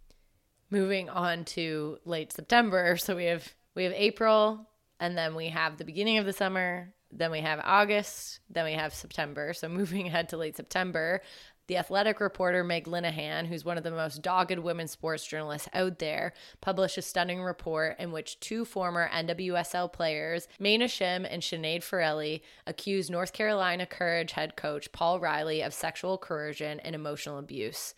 Moving 0.71 1.09
on 1.09 1.47
to 1.47 1.99
late 2.05 2.33
September. 2.33 2.99
So, 2.99 3.17
we 3.17 3.25
have. 3.25 3.55
We 3.75 3.85
have 3.85 3.93
April, 3.93 4.67
and 4.99 5.17
then 5.17 5.37
we 5.37 5.51
have 5.51 5.77
the 5.77 5.85
beginning 5.85 6.19
of 6.19 6.27
the 6.27 6.33
summer, 6.33 6.93
then 7.11 7.31
we 7.31 7.41
have 7.41 7.61
August, 7.65 8.41
then 8.51 8.65
we 8.65 8.73
have 8.73 8.95
September. 8.95 9.53
So 9.53 9.69
moving 9.69 10.07
ahead 10.07 10.29
to 10.31 10.37
late 10.37 10.57
September, 10.57 11.23
the 11.69 11.77
athletic 11.77 12.19
reporter 12.19 12.65
Meg 12.65 12.87
Linehan, 12.87 13.47
who's 13.47 13.65
one 13.65 13.77
of 13.77 13.85
the 13.85 13.91
most 13.91 14.23
dogged 14.23 14.59
women's 14.59 14.91
sports 14.91 15.27
journalists 15.27 15.69
out 15.75 15.99
there, 15.99 16.33
published 16.63 16.97
a 16.97 17.03
stunning 17.03 17.43
report 17.43 17.97
in 17.99 18.11
which 18.11 18.41
two 18.41 18.65
former 18.65 19.09
NWSL 19.11 19.93
players, 19.93 20.49
Mana 20.59 20.87
Shim 20.87 21.27
and 21.31 21.43
Sinead 21.43 21.81
Farrelly, 21.81 22.41
accused 22.67 23.11
North 23.11 23.35
Carolina 23.35 23.85
Courage 23.85 24.33
head 24.33 24.57
coach 24.57 24.91
Paul 24.93 25.21
Riley 25.21 25.61
of 25.61 25.75
sexual 25.75 26.17
coercion 26.17 26.81
and 26.81 26.95
emotional 26.95 27.39
abuse. 27.39 27.95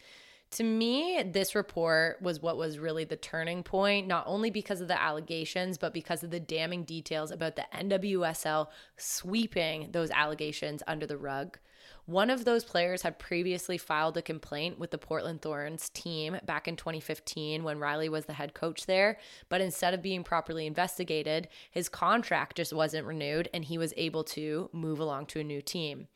To 0.52 0.64
me, 0.64 1.22
this 1.22 1.54
report 1.54 2.20
was 2.20 2.42
what 2.42 2.56
was 2.56 2.80
really 2.80 3.04
the 3.04 3.16
turning 3.16 3.62
point, 3.62 4.08
not 4.08 4.24
only 4.26 4.50
because 4.50 4.80
of 4.80 4.88
the 4.88 5.00
allegations, 5.00 5.78
but 5.78 5.94
because 5.94 6.24
of 6.24 6.30
the 6.30 6.40
damning 6.40 6.82
details 6.82 7.30
about 7.30 7.54
the 7.54 7.66
NWSL 7.72 8.66
sweeping 8.96 9.90
those 9.92 10.10
allegations 10.10 10.82
under 10.88 11.06
the 11.06 11.16
rug. 11.16 11.58
One 12.06 12.30
of 12.30 12.44
those 12.44 12.64
players 12.64 13.02
had 13.02 13.20
previously 13.20 13.78
filed 13.78 14.16
a 14.16 14.22
complaint 14.22 14.80
with 14.80 14.90
the 14.90 14.98
Portland 14.98 15.40
Thorns 15.40 15.88
team 15.90 16.36
back 16.44 16.66
in 16.66 16.74
2015 16.74 17.62
when 17.62 17.78
Riley 17.78 18.08
was 18.08 18.24
the 18.24 18.32
head 18.32 18.52
coach 18.52 18.86
there. 18.86 19.18
But 19.48 19.60
instead 19.60 19.94
of 19.94 20.02
being 20.02 20.24
properly 20.24 20.66
investigated, 20.66 21.46
his 21.70 21.88
contract 21.88 22.56
just 22.56 22.72
wasn't 22.72 23.06
renewed 23.06 23.48
and 23.54 23.64
he 23.64 23.78
was 23.78 23.94
able 23.96 24.24
to 24.24 24.68
move 24.72 24.98
along 24.98 25.26
to 25.26 25.40
a 25.40 25.44
new 25.44 25.62
team. 25.62 26.08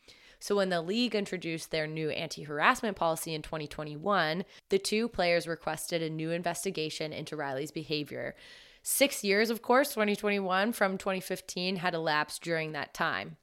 So, 0.44 0.56
when 0.56 0.68
the 0.68 0.82
league 0.82 1.14
introduced 1.14 1.70
their 1.70 1.86
new 1.86 2.10
anti 2.10 2.42
harassment 2.42 2.98
policy 2.98 3.32
in 3.32 3.40
2021, 3.40 4.44
the 4.68 4.78
two 4.78 5.08
players 5.08 5.48
requested 5.48 6.02
a 6.02 6.10
new 6.10 6.32
investigation 6.32 7.14
into 7.14 7.34
Riley's 7.34 7.70
behavior. 7.70 8.34
Six 8.82 9.24
years, 9.24 9.48
of 9.48 9.62
course, 9.62 9.88
2021 9.94 10.74
from 10.74 10.98
2015 10.98 11.76
had 11.76 11.94
elapsed 11.94 12.42
during 12.42 12.72
that 12.72 12.92
time. 12.92 13.38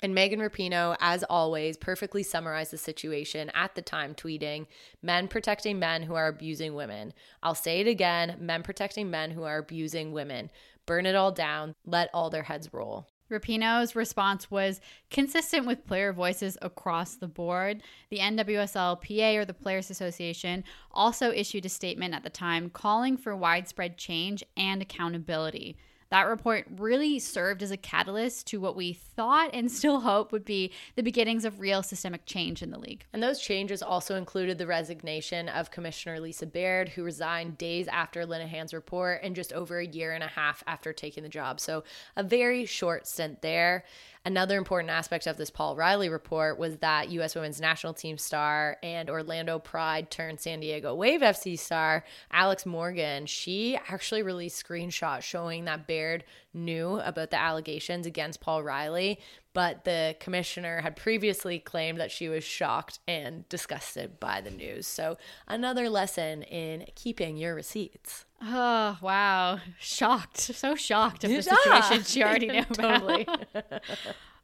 And 0.00 0.14
Megan 0.14 0.38
Rapinoe, 0.38 0.96
as 1.00 1.24
always, 1.24 1.76
perfectly 1.76 2.22
summarized 2.22 2.70
the 2.70 2.78
situation 2.78 3.50
at 3.52 3.74
the 3.74 3.82
time, 3.82 4.14
tweeting, 4.14 4.68
Men 5.02 5.26
protecting 5.26 5.80
men 5.80 6.04
who 6.04 6.14
are 6.14 6.28
abusing 6.28 6.76
women. 6.76 7.14
I'll 7.42 7.56
say 7.56 7.80
it 7.80 7.88
again 7.88 8.36
men 8.38 8.62
protecting 8.62 9.10
men 9.10 9.32
who 9.32 9.42
are 9.42 9.58
abusing 9.58 10.12
women. 10.12 10.52
Burn 10.86 11.04
it 11.04 11.16
all 11.16 11.32
down. 11.32 11.74
Let 11.84 12.10
all 12.14 12.30
their 12.30 12.44
heads 12.44 12.72
roll. 12.72 13.08
Rapinoe's 13.30 13.96
response 13.96 14.50
was 14.50 14.80
consistent 15.10 15.66
with 15.66 15.86
player 15.86 16.12
voices 16.12 16.58
across 16.60 17.14
the 17.14 17.26
board. 17.26 17.82
The 18.10 18.18
NWSLPA, 18.18 19.36
or 19.36 19.44
the 19.44 19.54
Players 19.54 19.90
Association, 19.90 20.64
also 20.90 21.30
issued 21.30 21.64
a 21.64 21.70
statement 21.70 22.14
at 22.14 22.22
the 22.22 22.30
time 22.30 22.70
calling 22.70 23.16
for 23.16 23.34
widespread 23.34 23.96
change 23.96 24.44
and 24.56 24.82
accountability. 24.82 25.76
That 26.14 26.28
report 26.28 26.66
really 26.76 27.18
served 27.18 27.60
as 27.60 27.72
a 27.72 27.76
catalyst 27.76 28.46
to 28.46 28.60
what 28.60 28.76
we 28.76 28.92
thought 28.92 29.50
and 29.52 29.68
still 29.68 29.98
hope 29.98 30.30
would 30.30 30.44
be 30.44 30.70
the 30.94 31.02
beginnings 31.02 31.44
of 31.44 31.58
real 31.58 31.82
systemic 31.82 32.24
change 32.24 32.62
in 32.62 32.70
the 32.70 32.78
league. 32.78 33.04
And 33.12 33.20
those 33.20 33.40
changes 33.40 33.82
also 33.82 34.14
included 34.14 34.56
the 34.56 34.68
resignation 34.68 35.48
of 35.48 35.72
Commissioner 35.72 36.20
Lisa 36.20 36.46
Baird, 36.46 36.90
who 36.90 37.02
resigned 37.02 37.58
days 37.58 37.88
after 37.88 38.24
Linehan's 38.24 38.72
report 38.72 39.22
and 39.24 39.34
just 39.34 39.52
over 39.52 39.80
a 39.80 39.86
year 39.88 40.12
and 40.12 40.22
a 40.22 40.28
half 40.28 40.62
after 40.68 40.92
taking 40.92 41.24
the 41.24 41.28
job. 41.28 41.58
So 41.58 41.82
a 42.14 42.22
very 42.22 42.64
short 42.64 43.08
stint 43.08 43.42
there. 43.42 43.82
Another 44.26 44.56
important 44.56 44.88
aspect 44.88 45.26
of 45.26 45.36
this 45.36 45.50
Paul 45.50 45.76
Riley 45.76 46.08
report 46.08 46.58
was 46.58 46.78
that 46.78 47.10
U.S. 47.10 47.34
women's 47.34 47.60
national 47.60 47.92
team 47.92 48.16
star 48.16 48.78
and 48.82 49.10
Orlando 49.10 49.58
Pride 49.58 50.10
turned 50.10 50.40
San 50.40 50.60
Diego 50.60 50.94
Wave 50.94 51.20
FC 51.20 51.58
star 51.58 52.04
Alex 52.32 52.64
Morgan. 52.64 53.26
She 53.26 53.76
actually 53.76 54.22
released 54.22 54.64
screenshots 54.64 55.22
showing 55.22 55.66
that 55.66 55.86
Baird 55.86 56.24
knew 56.54 57.00
about 57.00 57.32
the 57.32 57.38
allegations 57.38 58.06
against 58.06 58.40
Paul 58.40 58.62
Riley, 58.62 59.20
but 59.54 59.84
the 59.84 60.16
commissioner 60.20 60.82
had 60.82 60.96
previously 60.96 61.58
claimed 61.58 61.98
that 62.00 62.10
she 62.10 62.28
was 62.28 62.44
shocked 62.44 62.98
and 63.08 63.48
disgusted 63.48 64.20
by 64.20 64.40
the 64.40 64.50
news. 64.50 64.86
So, 64.86 65.16
another 65.48 65.88
lesson 65.88 66.42
in 66.42 66.86
keeping 66.94 67.36
your 67.36 67.54
receipts. 67.54 68.26
Oh, 68.42 68.98
wow. 69.00 69.60
Shocked. 69.78 70.38
So 70.38 70.74
shocked 70.74 71.24
of 71.24 71.30
the 71.30 71.42
situation 71.42 72.04
she 72.04 72.22
already 72.22 72.48
knew 72.50 72.64
totally. 72.64 73.26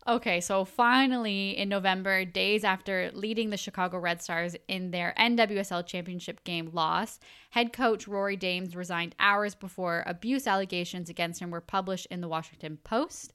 Okay, 0.09 0.41
so 0.41 0.65
finally 0.65 1.51
in 1.57 1.69
November, 1.69 2.25
days 2.25 2.65
after 2.65 3.11
leading 3.13 3.51
the 3.51 3.59
Chicago 3.59 3.99
Red 3.99 4.23
Stars 4.23 4.57
in 4.67 4.91
their 4.91 5.13
NWSL 5.19 5.87
championship 5.87 6.43
game 6.43 6.71
loss, 6.73 7.21
head 7.51 7.75
coach 7.75 8.09
Rory 8.09 8.35
Dames 8.35 8.75
resigned 8.75 9.15
hours 9.21 9.55
before 9.55 10.03
abuse 10.07 10.47
allegations 10.47 11.11
against 11.11 11.41
him 11.41 11.51
were 11.51 11.61
published 11.61 12.07
in 12.11 12.23
the 12.23 12.29
Washington 12.29 12.79
Post. 12.83 13.35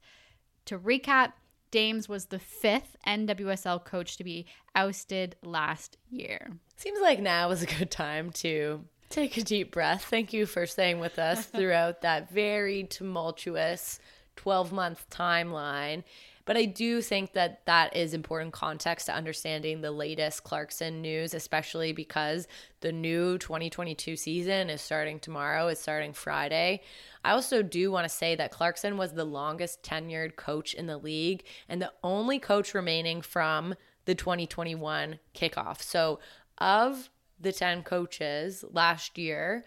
To 0.66 0.78
recap, 0.78 1.34
Dames 1.76 2.08
was 2.08 2.24
the 2.24 2.38
fifth 2.38 2.96
NWSL 3.06 3.84
coach 3.84 4.16
to 4.16 4.24
be 4.24 4.46
ousted 4.74 5.36
last 5.42 5.98
year. 6.08 6.52
Seems 6.78 7.02
like 7.02 7.20
now 7.20 7.50
is 7.50 7.62
a 7.62 7.66
good 7.66 7.90
time 7.90 8.30
to 8.30 8.82
take 9.10 9.36
a 9.36 9.42
deep 9.42 9.72
breath. 9.72 10.02
Thank 10.04 10.32
you 10.32 10.46
for 10.46 10.64
staying 10.64 11.00
with 11.00 11.18
us 11.18 11.44
throughout 11.54 12.00
that 12.00 12.30
very 12.30 12.84
tumultuous 12.84 14.00
12 14.36 14.72
month 14.72 15.04
timeline. 15.10 16.02
But 16.46 16.56
I 16.56 16.64
do 16.64 17.02
think 17.02 17.32
that 17.32 17.66
that 17.66 17.94
is 17.94 18.14
important 18.14 18.52
context 18.52 19.06
to 19.06 19.14
understanding 19.14 19.80
the 19.80 19.90
latest 19.90 20.44
Clarkson 20.44 21.02
news, 21.02 21.34
especially 21.34 21.92
because 21.92 22.46
the 22.80 22.92
new 22.92 23.36
2022 23.36 24.16
season 24.16 24.70
is 24.70 24.80
starting 24.80 25.18
tomorrow, 25.18 25.66
it's 25.66 25.80
starting 25.80 26.12
Friday. 26.12 26.82
I 27.24 27.32
also 27.32 27.62
do 27.62 27.90
want 27.90 28.08
to 28.08 28.14
say 28.14 28.36
that 28.36 28.52
Clarkson 28.52 28.96
was 28.96 29.12
the 29.12 29.24
longest 29.24 29.82
tenured 29.82 30.36
coach 30.36 30.72
in 30.72 30.86
the 30.86 30.96
league 30.96 31.42
and 31.68 31.82
the 31.82 31.92
only 32.04 32.38
coach 32.38 32.74
remaining 32.74 33.22
from 33.22 33.74
the 34.04 34.14
2021 34.14 35.18
kickoff. 35.34 35.82
So, 35.82 36.20
of 36.58 37.10
the 37.38 37.52
10 37.52 37.82
coaches 37.82 38.64
last 38.70 39.18
year, 39.18 39.64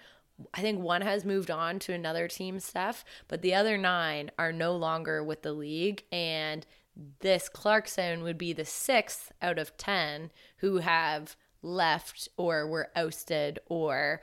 I 0.54 0.62
think 0.62 0.82
one 0.82 1.02
has 1.02 1.26
moved 1.26 1.52
on 1.52 1.80
to 1.80 1.94
another 1.94 2.28
team 2.28 2.60
Steph, 2.60 3.04
but 3.28 3.42
the 3.42 3.54
other 3.54 3.78
nine 3.78 4.32
are 4.38 4.52
no 4.52 4.76
longer 4.76 5.24
with 5.24 5.42
the 5.42 5.54
league. 5.54 6.04
And 6.12 6.66
this 7.20 7.50
Clarkson 7.50 8.24
would 8.24 8.38
be 8.38 8.54
the 8.54 8.66
sixth 8.66 9.32
out 9.42 9.58
of 9.58 9.78
10 9.78 10.32
who 10.58 10.78
have 10.78 11.36
left 11.62 12.30
or 12.38 12.68
were 12.68 12.90
ousted 12.96 13.60
or 13.68 14.22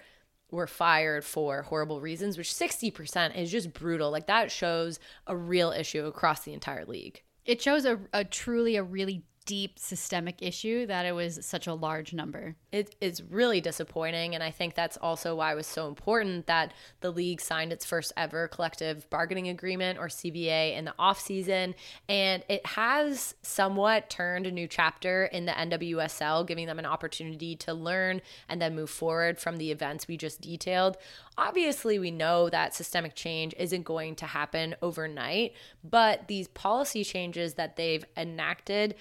were 0.51 0.67
fired 0.67 1.25
for 1.25 1.63
horrible 1.63 2.01
reasons, 2.01 2.39
which 2.39 2.53
60% 2.53 3.37
is 3.37 3.51
just 3.51 3.73
brutal. 3.73 4.11
Like 4.11 4.27
that 4.27 4.51
shows 4.51 4.99
a 5.27 5.37
real 5.37 5.73
issue 5.73 6.07
across 6.07 6.45
the 6.45 6.53
entire 6.53 6.85
league. 6.85 7.23
It 7.45 7.61
shows 7.61 7.85
a, 7.85 8.01
a 8.13 8.25
truly 8.25 8.77
a 8.77 8.83
really 8.83 9.25
deep 9.45 9.79
systemic 9.79 10.43
issue 10.43 10.87
that 10.87 11.07
it 11.07 11.13
was 11.13 11.45
such 11.47 11.67
a 11.67 11.75
large 11.75 12.13
number. 12.13 12.57
It 12.77 12.95
is 13.01 13.23
really 13.23 13.63
disappointing. 13.63 14.35
And 14.35 14.45
I 14.45 14.51
think 14.51 14.75
that's 14.75 14.99
also 14.99 15.35
why 15.35 15.51
it 15.51 15.55
was 15.55 15.67
so 15.67 15.89
important 15.89 16.47
that 16.47 16.75
the 17.01 17.11
league 17.11 17.41
signed 17.41 17.73
its 17.73 17.87
first 17.87 18.13
ever 18.19 18.49
collective 18.49 19.09
bargaining 19.09 19.49
agreement 19.49 19.99
or 19.99 20.09
CBA 20.09 20.77
in 20.77 20.85
the 20.85 20.95
offseason. 20.99 21.73
And 22.07 22.45
it 22.51 22.67
has 22.67 23.35
somewhat 23.41 24.11
turned 24.11 24.47
a 24.47 24.51
new 24.51 24.69
chapter 24.69 25.25
in 25.25 25.47
the 25.47 25.53
NWSL, 25.53 26.47
giving 26.47 26.67
them 26.67 26.79
an 26.79 26.85
opportunity 26.85 27.57
to 27.57 27.73
learn 27.73 28.21
and 28.47 28.61
then 28.61 28.77
move 28.77 28.91
forward 28.91 29.39
from 29.39 29.57
the 29.57 29.71
events 29.71 30.07
we 30.07 30.19
just 30.19 30.43
detailed. 30.43 30.99
Obviously, 31.39 31.99
we 31.99 32.11
know 32.11 32.51
that 32.51 32.75
systemic 32.75 33.15
change 33.15 33.55
isn't 33.57 33.85
going 33.85 34.17
to 34.17 34.27
happen 34.27 34.75
overnight, 34.83 35.55
but 35.83 36.29
these 36.29 36.49
policy 36.49 37.05
changes 37.05 37.55
that 37.55 37.77
they've 37.77 38.05
enacted 38.19 38.97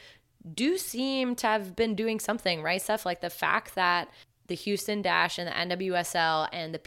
do 0.54 0.78
seem 0.78 1.36
to 1.36 1.48
have 1.48 1.76
been 1.76 1.96
doing 1.96 2.20
something, 2.20 2.62
right? 2.62 2.82
Stuff 2.82 3.06
like 3.06 3.22
the 3.22 3.30
fact 3.30 3.76
that 3.76 4.10
the 4.48 4.56
Houston 4.56 5.02
Dash 5.02 5.40
and 5.40 5.48
the 5.48 5.76
NWSL 5.76 6.50
and 6.54 6.74
the 6.74 6.80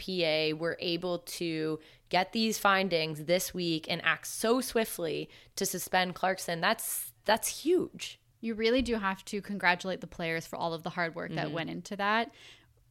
PA 0.53 0.57
were 0.57 0.77
able 0.79 1.19
to 1.19 1.79
get 2.09 2.31
these 2.31 2.57
findings 2.57 3.25
this 3.25 3.53
week 3.53 3.85
and 3.89 4.01
act 4.03 4.27
so 4.27 4.61
swiftly 4.61 5.29
to 5.55 5.65
suspend 5.65 6.15
Clarkson. 6.15 6.61
That's 6.61 7.11
that's 7.25 7.47
huge. 7.47 8.19
You 8.41 8.55
really 8.55 8.81
do 8.81 8.95
have 8.95 9.23
to 9.25 9.41
congratulate 9.41 10.01
the 10.01 10.07
players 10.07 10.47
for 10.47 10.55
all 10.55 10.73
of 10.73 10.83
the 10.83 10.89
hard 10.89 11.13
work 11.13 11.33
that 11.33 11.47
mm-hmm. 11.47 11.55
went 11.55 11.69
into 11.69 11.97
that. 11.97 12.31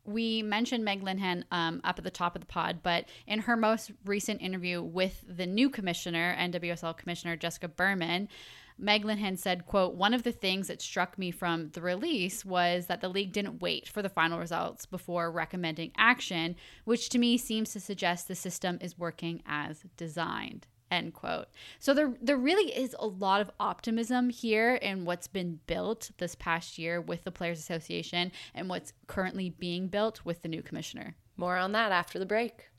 We 0.05 0.43
mentioned 0.43 0.85
Meg 0.85 1.03
Linehan 1.03 1.45
um, 1.51 1.81
up 1.85 1.99
at 1.99 2.05
the 2.05 2.11
top 2.11 2.35
of 2.35 2.41
the 2.41 2.47
pod, 2.47 2.81
but 2.83 3.07
in 3.27 3.41
her 3.41 3.57
most 3.57 3.91
recent 4.05 4.41
interview 4.41 4.83
with 4.83 5.23
the 5.29 5.47
new 5.47 5.71
commissioner, 5.71 6.37
NWSL 6.39 6.97
Commissioner 6.97 7.37
Jessica 7.37 7.69
Berman, 7.69 8.29
Meg 8.78 9.04
Linehan 9.04 9.37
said, 9.37 9.66
quote, 9.66 9.94
one 9.94 10.14
of 10.14 10.23
the 10.23 10.32
things 10.32 10.68
that 10.68 10.80
struck 10.80 11.18
me 11.18 11.30
from 11.30 11.70
the 11.70 11.80
release 11.80 12.44
was 12.44 12.87
that 12.87 13.00
the 13.00 13.08
league 13.08 13.32
didn't 13.32 13.61
wait 13.61 13.88
for 13.88 14.02
the 14.02 14.08
final 14.08 14.38
results 14.38 14.87
before 14.87 15.30
recommending 15.30 15.90
action, 15.97 16.54
which 16.85 17.08
to 17.11 17.18
me 17.18 17.37
seems 17.37 17.73
to 17.73 17.80
suggest 17.80 18.28
the 18.28 18.35
system 18.35 18.78
is 18.80 18.99
working 18.99 19.42
as 19.47 19.85
designed. 19.97 20.66
End 20.90 21.12
quote. 21.12 21.49
So 21.78 21.92
there 21.92 22.14
there 22.23 22.38
really 22.38 22.73
is 22.73 22.97
a 22.99 23.06
lot 23.06 23.42
of 23.42 23.50
optimism 23.61 24.30
here 24.30 24.76
in 24.76 25.04
what's 25.04 25.26
been 25.26 25.61
built 25.66 26.11
this 26.16 26.35
past 26.35 26.78
year 26.78 26.99
with 27.00 27.25
the 27.25 27.30
Players 27.30 27.58
Association 27.58 28.32
and 28.54 28.70
what's 28.70 28.94
currently 29.06 29.50
being 29.50 29.88
built 29.88 30.25
with 30.25 30.40
the 30.40 30.49
new 30.49 30.62
commissioner. 30.62 31.16
More 31.37 31.56
on 31.56 31.73
that 31.73 31.92
after 31.92 32.18
the 32.18 32.25
break. 32.25 32.70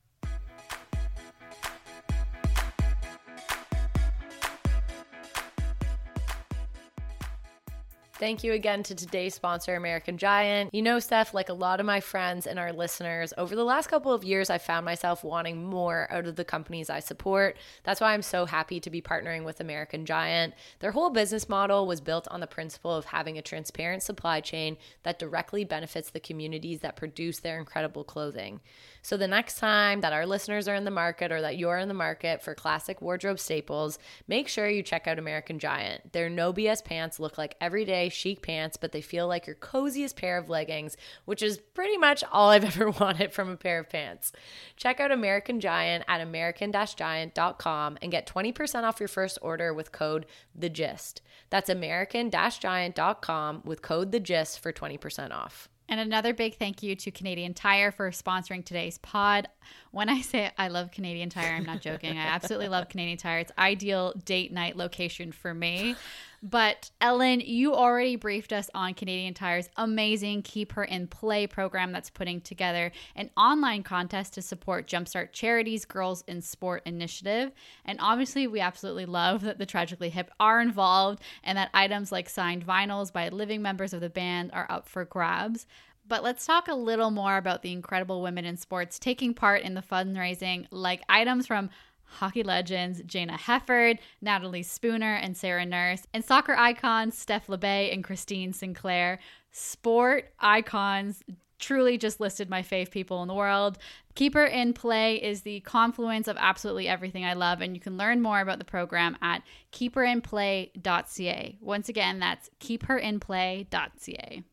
Thank 8.19 8.43
you 8.43 8.51
again 8.51 8.83
to 8.83 8.95
today's 8.95 9.33
sponsor, 9.33 9.75
American 9.77 10.17
Giant. 10.17 10.73
You 10.73 10.81
know, 10.81 10.99
Steph, 10.99 11.33
like 11.33 11.47
a 11.47 11.53
lot 11.53 11.79
of 11.79 11.85
my 11.85 12.01
friends 12.01 12.47
and 12.47 12.59
our 12.59 12.73
listeners, 12.73 13.33
over 13.37 13.55
the 13.55 13.63
last 13.63 13.87
couple 13.87 14.11
of 14.11 14.25
years, 14.25 14.49
I 14.49 14.57
found 14.57 14.83
myself 14.83 15.23
wanting 15.23 15.63
more 15.63 16.05
out 16.11 16.25
of 16.25 16.35
the 16.35 16.43
companies 16.43 16.89
I 16.89 16.99
support. 16.99 17.55
That's 17.85 18.01
why 18.01 18.13
I'm 18.13 18.21
so 18.21 18.45
happy 18.45 18.81
to 18.81 18.89
be 18.89 19.01
partnering 19.01 19.45
with 19.45 19.61
American 19.61 20.05
Giant. 20.05 20.53
Their 20.79 20.91
whole 20.91 21.11
business 21.11 21.47
model 21.47 21.87
was 21.87 22.01
built 22.01 22.27
on 22.29 22.41
the 22.41 22.45
principle 22.45 22.93
of 22.93 23.05
having 23.05 23.37
a 23.37 23.41
transparent 23.41 24.03
supply 24.03 24.41
chain 24.41 24.75
that 25.03 25.17
directly 25.17 25.63
benefits 25.63 26.09
the 26.09 26.19
communities 26.19 26.81
that 26.81 26.97
produce 26.97 27.39
their 27.39 27.57
incredible 27.57 28.03
clothing. 28.03 28.59
So 29.01 29.15
the 29.15 29.29
next 29.29 29.59
time 29.59 30.01
that 30.01 30.11
our 30.11 30.25
listeners 30.25 30.67
are 30.67 30.75
in 30.75 30.83
the 30.83 30.91
market 30.91 31.31
or 31.31 31.41
that 31.41 31.57
you're 31.57 31.77
in 31.77 31.87
the 31.87 31.93
market 31.93 32.43
for 32.43 32.53
classic 32.53 33.01
wardrobe 33.01 33.39
staples, 33.39 33.97
make 34.27 34.49
sure 34.49 34.67
you 34.67 34.83
check 34.83 35.07
out 35.07 35.17
American 35.17 35.57
Giant. 35.57 36.11
Their 36.11 36.29
no 36.29 36.51
BS 36.51 36.83
pants 36.83 37.17
look 37.17 37.37
like 37.37 37.55
everyday 37.61 38.08
chic 38.09 38.41
pants, 38.41 38.77
but 38.77 38.91
they 38.91 39.01
feel 39.01 39.27
like 39.27 39.47
your 39.47 39.55
coziest 39.55 40.15
pair 40.15 40.37
of 40.37 40.49
leggings, 40.49 40.97
which 41.25 41.41
is 41.41 41.57
pretty 41.57 41.97
much 41.97 42.23
all 42.31 42.49
I've 42.49 42.63
ever 42.77 42.89
wanted 42.89 43.33
from 43.33 43.49
a 43.49 43.57
pair 43.57 43.79
of 43.79 43.89
pants. 43.89 44.31
Check 44.75 44.99
out 44.99 45.11
American 45.11 45.59
Giant 45.59 46.05
at 46.07 46.21
american-giant.com 46.21 47.97
and 48.01 48.11
get 48.11 48.27
20% 48.27 48.83
off 48.83 48.99
your 48.99 49.07
first 49.07 49.39
order 49.41 49.73
with 49.73 49.91
code 49.91 50.25
the 50.55 50.69
gist. 50.69 51.21
That's 51.49 51.69
american-giant.com 51.69 53.61
with 53.65 53.81
code 53.81 54.11
the 54.11 54.19
gist 54.19 54.59
for 54.59 54.71
20% 54.71 55.31
off. 55.31 55.69
And 55.89 55.99
another 55.99 56.35
big 56.35 56.55
thank 56.57 56.83
you 56.83 56.95
to 56.95 57.09
Canadian 57.09 57.55
Tire 57.55 57.91
for 57.91 58.11
sponsoring 58.11 58.63
today's 58.63 58.99
pod. 58.99 59.47
When 59.91 60.07
I 60.07 60.21
say 60.21 60.51
I 60.57 60.67
love 60.67 60.91
Canadian 60.91 61.29
Tire, 61.29 61.55
I'm 61.55 61.65
not 61.65 61.81
joking. 61.81 62.17
I 62.17 62.25
absolutely 62.25 62.67
love 62.67 62.89
Canadian 62.89 63.17
Tire. 63.17 63.39
It's 63.39 63.51
ideal 63.57 64.13
date 64.23 64.51
night 64.51 64.77
location 64.77 65.31
for 65.31 65.53
me. 65.53 65.95
But 66.41 66.89
Ellen, 67.01 67.41
you 67.41 67.73
already 67.73 68.15
briefed 68.15 68.53
us 68.53 68.69
on 68.73 68.93
Canadian 68.93 69.33
Tire's 69.33 69.69
amazing 69.75 70.43
Keep 70.43 70.71
Her 70.73 70.85
in 70.85 71.07
Play 71.07 71.47
program 71.47 71.91
that's 71.91 72.09
putting 72.09 72.39
together 72.39 72.91
an 73.15 73.29
online 73.35 73.83
contest 73.83 74.35
to 74.35 74.41
support 74.41 74.87
Jumpstart 74.87 75.33
Charities 75.33 75.83
Girls 75.83 76.23
in 76.27 76.41
Sport 76.41 76.83
initiative. 76.85 77.51
And 77.83 77.99
obviously, 78.01 78.47
we 78.47 78.61
absolutely 78.61 79.05
love 79.05 79.41
that 79.41 79.57
the 79.57 79.65
Tragically 79.65 80.09
Hip 80.09 80.31
are 80.39 80.61
involved 80.61 81.21
and 81.43 81.57
that 81.57 81.71
items 81.73 82.11
like 82.11 82.29
signed 82.29 82.65
vinyls 82.65 83.11
by 83.11 83.27
living 83.29 83.61
members 83.61 83.91
of 83.91 83.99
the 83.99 84.09
band 84.09 84.51
are 84.53 84.67
up 84.69 84.87
for 84.87 85.03
grabs. 85.03 85.65
But 86.09 86.23
let's 86.23 86.45
talk 86.45 86.67
a 86.67 86.73
little 86.73 87.11
more 87.11 87.37
about 87.37 87.61
the 87.61 87.71
incredible 87.71 88.23
women 88.23 88.43
in 88.43 88.57
sports 88.57 88.97
taking 88.97 89.35
part 89.35 89.61
in 89.61 89.75
the 89.75 89.81
fundraising, 89.81 90.65
like 90.71 91.03
items 91.07 91.45
from 91.45 91.69
hockey 92.03 92.41
legends 92.41 93.01
Jayna 93.03 93.37
Hefford, 93.37 93.99
Natalie 94.19 94.63
Spooner, 94.63 95.15
and 95.15 95.37
Sarah 95.37 95.67
Nurse, 95.67 96.07
and 96.11 96.25
soccer 96.25 96.55
icons 96.55 97.15
Steph 97.15 97.45
Labbé 97.45 97.93
and 97.93 98.03
Christine 98.03 98.53
Sinclair. 98.53 99.19
Sport 99.51 100.33
icons 100.39 101.23
truly 101.59 101.97
just 101.97 102.19
listed 102.19 102.49
my 102.49 102.63
fave 102.63 102.89
people 102.89 103.21
in 103.21 103.27
the 103.27 103.35
world. 103.35 103.77
Keep 104.15 104.33
Her 104.33 104.45
in 104.45 104.73
Play 104.73 105.21
is 105.21 105.41
the 105.41 105.59
confluence 105.59 106.27
of 106.27 106.37
absolutely 106.39 106.87
everything 106.87 107.23
I 107.23 107.33
love, 107.33 107.61
and 107.61 107.75
you 107.75 107.81
can 107.81 107.97
learn 107.97 108.21
more 108.21 108.39
about 108.41 108.57
the 108.57 108.65
program 108.65 109.15
at 109.21 109.43
keepherinplay.ca. 109.71 111.57
Once 111.61 111.89
again, 111.89 112.19
that's 112.19 112.49
keepherinplay.ca. 112.59 114.43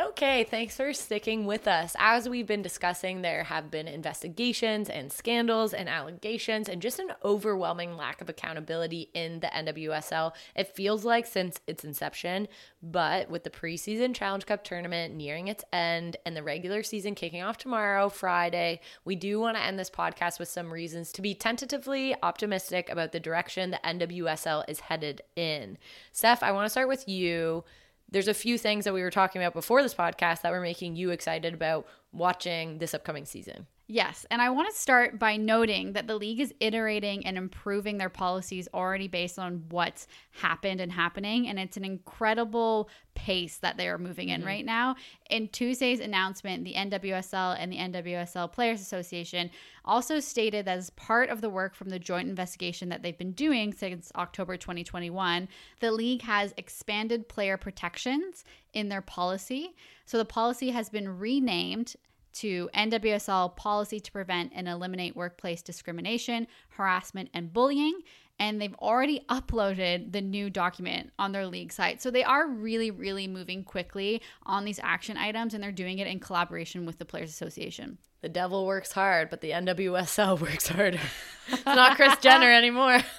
Okay, 0.00 0.44
thanks 0.44 0.78
for 0.78 0.94
sticking 0.94 1.44
with 1.44 1.68
us. 1.68 1.94
As 1.98 2.26
we've 2.26 2.46
been 2.46 2.62
discussing, 2.62 3.20
there 3.20 3.44
have 3.44 3.70
been 3.70 3.86
investigations 3.86 4.88
and 4.88 5.12
scandals 5.12 5.74
and 5.74 5.90
allegations 5.90 6.70
and 6.70 6.80
just 6.80 6.98
an 6.98 7.12
overwhelming 7.22 7.98
lack 7.98 8.22
of 8.22 8.30
accountability 8.30 9.10
in 9.12 9.40
the 9.40 9.48
NWSL. 9.48 10.32
It 10.56 10.74
feels 10.74 11.04
like 11.04 11.26
since 11.26 11.60
its 11.66 11.84
inception, 11.84 12.48
but 12.82 13.28
with 13.28 13.44
the 13.44 13.50
preseason 13.50 14.14
Challenge 14.14 14.46
Cup 14.46 14.64
tournament 14.64 15.14
nearing 15.14 15.48
its 15.48 15.64
end 15.70 16.16
and 16.24 16.34
the 16.34 16.42
regular 16.42 16.82
season 16.82 17.14
kicking 17.14 17.42
off 17.42 17.58
tomorrow, 17.58 18.08
Friday, 18.08 18.80
we 19.04 19.16
do 19.16 19.38
want 19.38 19.58
to 19.58 19.62
end 19.62 19.78
this 19.78 19.90
podcast 19.90 20.38
with 20.38 20.48
some 20.48 20.72
reasons 20.72 21.12
to 21.12 21.20
be 21.20 21.34
tentatively 21.34 22.16
optimistic 22.22 22.88
about 22.88 23.12
the 23.12 23.20
direction 23.20 23.70
the 23.70 23.80
NWSL 23.84 24.64
is 24.66 24.80
headed 24.80 25.20
in. 25.36 25.76
Steph, 26.10 26.42
I 26.42 26.52
want 26.52 26.64
to 26.64 26.70
start 26.70 26.88
with 26.88 27.06
you 27.06 27.64
there's 28.10 28.28
a 28.28 28.34
few 28.34 28.58
things 28.58 28.84
that 28.84 28.94
we 28.94 29.02
were 29.02 29.10
talking 29.10 29.40
about 29.40 29.54
before 29.54 29.82
this 29.82 29.94
podcast 29.94 30.42
that 30.42 30.52
were 30.52 30.60
making 30.60 30.96
you 30.96 31.10
excited 31.10 31.54
about 31.54 31.86
watching 32.12 32.78
this 32.78 32.94
upcoming 32.94 33.24
season. 33.24 33.66
Yes, 33.92 34.24
and 34.30 34.40
I 34.40 34.50
want 34.50 34.72
to 34.72 34.80
start 34.80 35.18
by 35.18 35.36
noting 35.36 35.94
that 35.94 36.06
the 36.06 36.14
league 36.14 36.38
is 36.38 36.54
iterating 36.60 37.26
and 37.26 37.36
improving 37.36 37.98
their 37.98 38.08
policies 38.08 38.68
already 38.72 39.08
based 39.08 39.36
on 39.36 39.64
what's 39.68 40.06
happened 40.30 40.80
and 40.80 40.92
happening, 40.92 41.48
and 41.48 41.58
it's 41.58 41.76
an 41.76 41.84
incredible 41.84 42.88
pace 43.16 43.56
that 43.56 43.76
they 43.76 43.88
are 43.88 43.98
moving 43.98 44.28
in 44.28 44.42
mm-hmm. 44.42 44.46
right 44.46 44.64
now. 44.64 44.94
In 45.28 45.48
Tuesday's 45.48 45.98
announcement, 45.98 46.62
the 46.62 46.74
NWSL 46.74 47.56
and 47.58 47.72
the 47.72 47.78
NWSL 47.78 48.52
Players 48.52 48.80
Association 48.80 49.50
also 49.84 50.20
stated 50.20 50.66
that 50.66 50.78
as 50.78 50.90
part 50.90 51.28
of 51.28 51.40
the 51.40 51.50
work 51.50 51.74
from 51.74 51.88
the 51.88 51.98
joint 51.98 52.28
investigation 52.28 52.90
that 52.90 53.02
they've 53.02 53.18
been 53.18 53.32
doing 53.32 53.72
since 53.72 54.12
October 54.14 54.56
2021, 54.56 55.48
the 55.80 55.90
league 55.90 56.22
has 56.22 56.54
expanded 56.56 57.28
player 57.28 57.56
protections 57.56 58.44
in 58.72 58.88
their 58.88 59.02
policy. 59.02 59.74
So 60.06 60.16
the 60.16 60.24
policy 60.24 60.70
has 60.70 60.88
been 60.88 61.18
renamed 61.18 61.96
to 62.34 62.68
NWSL 62.74 63.56
policy 63.56 64.00
to 64.00 64.12
prevent 64.12 64.52
and 64.54 64.68
eliminate 64.68 65.16
workplace 65.16 65.62
discrimination, 65.62 66.46
harassment, 66.70 67.30
and 67.34 67.52
bullying. 67.52 68.00
And 68.38 68.60
they've 68.60 68.74
already 68.76 69.20
uploaded 69.28 70.12
the 70.12 70.22
new 70.22 70.48
document 70.48 71.12
on 71.18 71.32
their 71.32 71.46
league 71.46 71.72
site. 71.72 72.00
So 72.00 72.10
they 72.10 72.24
are 72.24 72.48
really, 72.48 72.90
really 72.90 73.28
moving 73.28 73.64
quickly 73.64 74.22
on 74.46 74.64
these 74.64 74.80
action 74.82 75.18
items 75.18 75.52
and 75.52 75.62
they're 75.62 75.72
doing 75.72 75.98
it 75.98 76.06
in 76.06 76.20
collaboration 76.20 76.86
with 76.86 76.98
the 76.98 77.04
Players 77.04 77.28
Association. 77.28 77.98
The 78.22 78.28
devil 78.28 78.66
works 78.66 78.92
hard, 78.92 79.28
but 79.30 79.40
the 79.40 79.50
NWSL 79.50 80.40
works 80.40 80.68
harder. 80.68 81.00
it's 81.48 81.64
not 81.64 81.96
Kris 81.96 82.16
Jenner 82.18 82.50
anymore. 82.50 83.00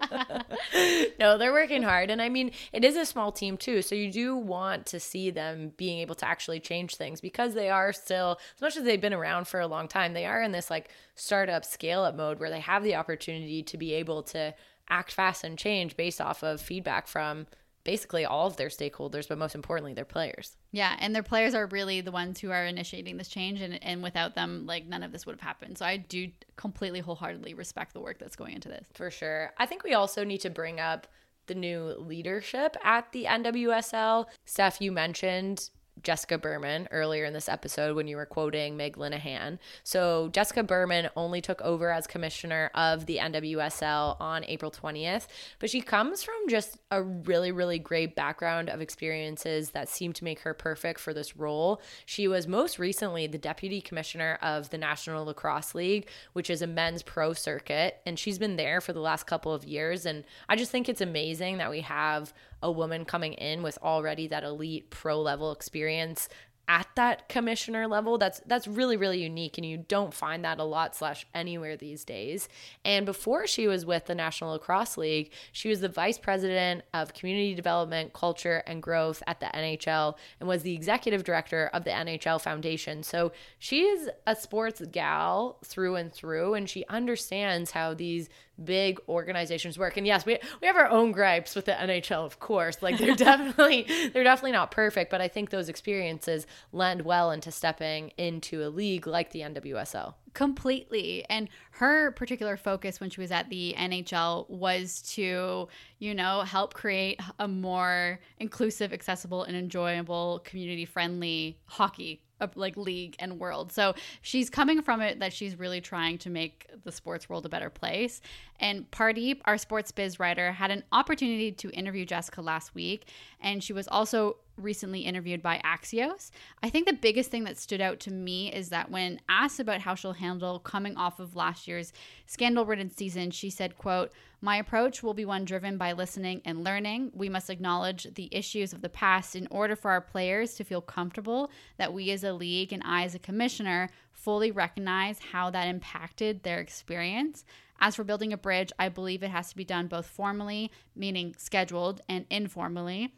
no, 1.20 1.38
they're 1.38 1.52
working 1.52 1.82
hard. 1.82 2.10
And 2.10 2.20
I 2.20 2.28
mean, 2.28 2.52
it 2.72 2.84
is 2.84 2.96
a 2.96 3.06
small 3.06 3.32
team 3.32 3.56
too. 3.56 3.82
So 3.82 3.94
you 3.94 4.10
do 4.10 4.36
want 4.36 4.86
to 4.86 5.00
see 5.00 5.30
them 5.30 5.72
being 5.76 5.98
able 6.00 6.14
to 6.16 6.26
actually 6.26 6.60
change 6.60 6.96
things 6.96 7.20
because 7.20 7.54
they 7.54 7.70
are 7.70 7.92
still, 7.92 8.38
as 8.56 8.60
much 8.60 8.76
as 8.76 8.84
they've 8.84 9.00
been 9.00 9.12
around 9.12 9.48
for 9.48 9.60
a 9.60 9.66
long 9.66 9.88
time, 9.88 10.12
they 10.12 10.26
are 10.26 10.42
in 10.42 10.52
this 10.52 10.70
like 10.70 10.90
startup 11.14 11.64
scale 11.64 12.02
up 12.02 12.16
mode 12.16 12.40
where 12.40 12.50
they 12.50 12.60
have 12.60 12.82
the 12.82 12.94
opportunity 12.94 13.62
to 13.62 13.76
be 13.76 13.94
able 13.94 14.22
to 14.22 14.54
act 14.88 15.12
fast 15.12 15.44
and 15.44 15.58
change 15.58 15.96
based 15.96 16.20
off 16.20 16.42
of 16.42 16.60
feedback 16.60 17.06
from 17.06 17.46
basically 17.84 18.24
all 18.24 18.46
of 18.46 18.56
their 18.56 18.68
stakeholders, 18.68 19.28
but 19.28 19.38
most 19.38 19.54
importantly, 19.54 19.94
their 19.94 20.04
players. 20.04 20.56
Yeah, 20.70 20.96
and 21.00 21.14
their 21.14 21.22
players 21.22 21.54
are 21.54 21.66
really 21.66 22.00
the 22.00 22.12
ones 22.12 22.40
who 22.40 22.50
are 22.50 22.64
initiating 22.64 23.16
this 23.16 23.28
change, 23.28 23.60
and, 23.60 23.82
and 23.82 24.02
without 24.02 24.34
them, 24.34 24.66
like 24.66 24.86
none 24.86 25.02
of 25.02 25.12
this 25.12 25.26
would 25.26 25.32
have 25.32 25.40
happened. 25.40 25.78
So 25.78 25.86
I 25.86 25.96
do 25.96 26.28
completely 26.56 27.00
wholeheartedly 27.00 27.54
respect 27.54 27.92
the 27.92 28.00
work 28.00 28.18
that's 28.18 28.36
going 28.36 28.54
into 28.54 28.68
this. 28.68 28.86
For 28.94 29.10
sure. 29.10 29.52
I 29.58 29.66
think 29.66 29.84
we 29.84 29.94
also 29.94 30.24
need 30.24 30.40
to 30.42 30.50
bring 30.50 30.80
up 30.80 31.06
the 31.46 31.54
new 31.54 31.94
leadership 31.98 32.76
at 32.84 33.10
the 33.12 33.24
NWSL. 33.24 34.26
Steph, 34.44 34.80
you 34.80 34.92
mentioned 34.92 35.70
Jessica 36.02 36.38
Berman 36.38 36.88
earlier 36.90 37.24
in 37.24 37.32
this 37.32 37.48
episode 37.48 37.94
when 37.96 38.06
you 38.08 38.16
were 38.16 38.26
quoting 38.26 38.76
Meg 38.76 38.96
Linehan. 38.96 39.58
So, 39.84 40.30
Jessica 40.32 40.62
Berman 40.62 41.10
only 41.16 41.40
took 41.40 41.60
over 41.62 41.90
as 41.90 42.06
commissioner 42.06 42.70
of 42.74 43.06
the 43.06 43.18
NWSL 43.18 44.20
on 44.20 44.44
April 44.46 44.70
20th, 44.70 45.26
but 45.58 45.70
she 45.70 45.80
comes 45.80 46.22
from 46.22 46.48
just 46.48 46.78
a 46.90 47.02
really, 47.02 47.52
really 47.52 47.78
great 47.78 48.16
background 48.16 48.68
of 48.68 48.80
experiences 48.80 49.70
that 49.70 49.88
seem 49.88 50.12
to 50.14 50.24
make 50.24 50.40
her 50.40 50.54
perfect 50.54 50.98
for 50.98 51.14
this 51.14 51.36
role. 51.36 51.80
She 52.06 52.26
was 52.26 52.48
most 52.48 52.78
recently 52.78 53.26
the 53.26 53.38
deputy 53.38 53.80
commissioner 53.80 54.38
of 54.42 54.70
the 54.70 54.78
National 54.78 55.24
Lacrosse 55.24 55.74
League, 55.74 56.08
which 56.32 56.50
is 56.50 56.62
a 56.62 56.66
men's 56.66 57.02
pro 57.02 57.32
circuit, 57.32 58.00
and 58.06 58.18
she's 58.18 58.38
been 58.38 58.56
there 58.56 58.80
for 58.80 58.92
the 58.92 59.00
last 59.00 59.26
couple 59.26 59.52
of 59.52 59.64
years. 59.64 60.06
And 60.06 60.24
I 60.48 60.56
just 60.56 60.70
think 60.70 60.88
it's 60.88 61.00
amazing 61.00 61.58
that 61.58 61.70
we 61.70 61.80
have 61.82 62.32
a 62.62 62.70
woman 62.70 63.04
coming 63.04 63.34
in 63.34 63.62
with 63.62 63.78
already 63.82 64.26
that 64.28 64.44
elite 64.44 64.90
pro 64.90 65.20
level 65.20 65.52
experience 65.52 66.28
at 66.68 66.86
that 66.94 67.28
commissioner 67.28 67.88
level 67.88 68.18
that's 68.18 68.40
that's 68.46 68.68
really 68.68 68.96
really 68.96 69.20
unique 69.20 69.58
and 69.58 69.66
you 69.66 69.76
don't 69.76 70.14
find 70.14 70.44
that 70.44 70.60
a 70.60 70.64
lot 70.64 70.94
slash 70.94 71.26
anywhere 71.34 71.76
these 71.76 72.04
days. 72.04 72.48
And 72.84 73.04
before 73.04 73.46
she 73.46 73.66
was 73.66 73.84
with 73.84 74.06
the 74.06 74.14
national 74.14 74.52
lacrosse 74.52 74.96
league 74.96 75.32
she 75.50 75.68
was 75.68 75.80
the 75.80 75.88
vice 75.88 76.18
president 76.18 76.84
of 76.94 77.14
community 77.14 77.54
development 77.54 78.12
culture 78.12 78.62
and 78.66 78.82
growth 78.82 79.22
at 79.26 79.40
the 79.40 79.46
nhl 79.46 80.16
and 80.38 80.48
was 80.48 80.62
the 80.62 80.74
executive 80.74 81.24
director 81.24 81.68
of 81.74 81.84
the 81.84 81.90
nhl 81.90 82.40
foundation. 82.40 83.02
So 83.02 83.32
she 83.58 83.82
is 83.82 84.08
a 84.26 84.36
sports 84.36 84.80
gal 84.92 85.58
through 85.64 85.96
and 85.96 86.12
through 86.12 86.54
and 86.54 86.70
she 86.70 86.84
understands 86.88 87.72
how 87.72 87.92
these 87.92 88.28
big 88.62 89.00
organizations 89.08 89.78
work. 89.78 89.96
And 89.96 90.06
yes, 90.06 90.26
we 90.26 90.38
we 90.60 90.66
have 90.66 90.76
our 90.76 90.88
own 90.88 91.12
gripes 91.12 91.54
with 91.54 91.66
the 91.66 91.72
NHL, 91.72 92.24
of 92.24 92.38
course. 92.40 92.82
Like 92.82 92.98
they're 92.98 93.14
definitely 93.16 93.86
they're 94.12 94.24
definitely 94.24 94.52
not 94.52 94.70
perfect, 94.70 95.10
but 95.10 95.20
I 95.20 95.28
think 95.28 95.50
those 95.50 95.68
experiences 95.68 96.46
lend 96.72 97.02
well 97.02 97.30
into 97.30 97.50
stepping 97.50 98.12
into 98.16 98.64
a 98.64 98.68
league 98.68 99.06
like 99.06 99.30
the 99.30 99.40
NWSL. 99.40 100.14
Completely. 100.34 101.24
And 101.28 101.48
her 101.72 102.10
particular 102.12 102.56
focus 102.56 103.00
when 103.00 103.10
she 103.10 103.20
was 103.20 103.30
at 103.30 103.50
the 103.50 103.74
NHL 103.78 104.48
was 104.48 105.02
to, 105.14 105.68
you 105.98 106.14
know, 106.14 106.40
help 106.40 106.74
create 106.74 107.20
a 107.38 107.46
more 107.46 108.18
inclusive, 108.38 108.92
accessible, 108.92 109.44
and 109.44 109.56
enjoyable, 109.56 110.40
community 110.44 110.84
friendly 110.84 111.58
hockey 111.66 112.22
uh, 112.42 112.48
like 112.56 112.76
league 112.76 113.14
and 113.20 113.38
world. 113.38 113.72
So 113.72 113.94
she's 114.20 114.50
coming 114.50 114.82
from 114.82 115.00
it 115.00 115.20
that 115.20 115.32
she's 115.32 115.58
really 115.58 115.80
trying 115.80 116.18
to 116.18 116.30
make 116.30 116.68
the 116.82 116.90
sports 116.90 117.28
world 117.28 117.46
a 117.46 117.48
better 117.48 117.70
place. 117.70 118.20
And 118.58 118.90
Pardeep, 118.90 119.40
our 119.44 119.56
sports 119.56 119.92
biz 119.92 120.18
writer, 120.18 120.50
had 120.50 120.70
an 120.72 120.82
opportunity 120.90 121.52
to 121.52 121.70
interview 121.70 122.04
Jessica 122.04 122.42
last 122.42 122.74
week, 122.74 123.06
and 123.40 123.62
she 123.62 123.72
was 123.72 123.86
also 123.86 124.38
recently 124.56 125.00
interviewed 125.00 125.42
by 125.42 125.60
Axios. 125.64 126.30
I 126.62 126.70
think 126.70 126.86
the 126.86 126.92
biggest 126.92 127.30
thing 127.30 127.44
that 127.44 127.58
stood 127.58 127.80
out 127.80 128.00
to 128.00 128.12
me 128.12 128.52
is 128.52 128.68
that 128.68 128.90
when 128.90 129.20
asked 129.28 129.60
about 129.60 129.80
how 129.80 129.94
she'll 129.94 130.12
handle 130.12 130.58
coming 130.58 130.96
off 130.96 131.20
of 131.20 131.34
last 131.36 131.66
year's 131.66 131.92
scandal-ridden 132.26 132.90
season, 132.90 133.30
she 133.30 133.50
said, 133.50 133.78
quote, 133.78 134.12
"My 134.40 134.56
approach 134.56 135.02
will 135.02 135.14
be 135.14 135.24
one 135.24 135.44
driven 135.44 135.78
by 135.78 135.92
listening 135.92 136.42
and 136.44 136.64
learning. 136.64 137.12
We 137.14 137.28
must 137.28 137.50
acknowledge 137.50 138.06
the 138.14 138.28
issues 138.30 138.72
of 138.72 138.82
the 138.82 138.88
past 138.88 139.34
in 139.34 139.48
order 139.50 139.76
for 139.76 139.90
our 139.90 140.00
players 140.00 140.54
to 140.54 140.64
feel 140.64 140.80
comfortable 140.80 141.50
that 141.76 141.92
we 141.92 142.10
as 142.10 142.24
a 142.24 142.32
league 142.32 142.72
and 142.72 142.82
I 142.84 143.04
as 143.04 143.14
a 143.14 143.18
commissioner 143.18 143.88
fully 144.12 144.50
recognize 144.50 145.18
how 145.18 145.50
that 145.50 145.68
impacted 145.68 146.42
their 146.42 146.60
experience." 146.60 147.44
As 147.80 147.96
for 147.96 148.04
building 148.04 148.32
a 148.32 148.36
bridge, 148.36 148.70
I 148.78 148.88
believe 148.88 149.24
it 149.24 149.30
has 149.30 149.48
to 149.50 149.56
be 149.56 149.64
done 149.64 149.88
both 149.88 150.06
formally, 150.06 150.70
meaning 150.94 151.34
scheduled, 151.36 152.00
and 152.08 152.26
informally. 152.30 153.12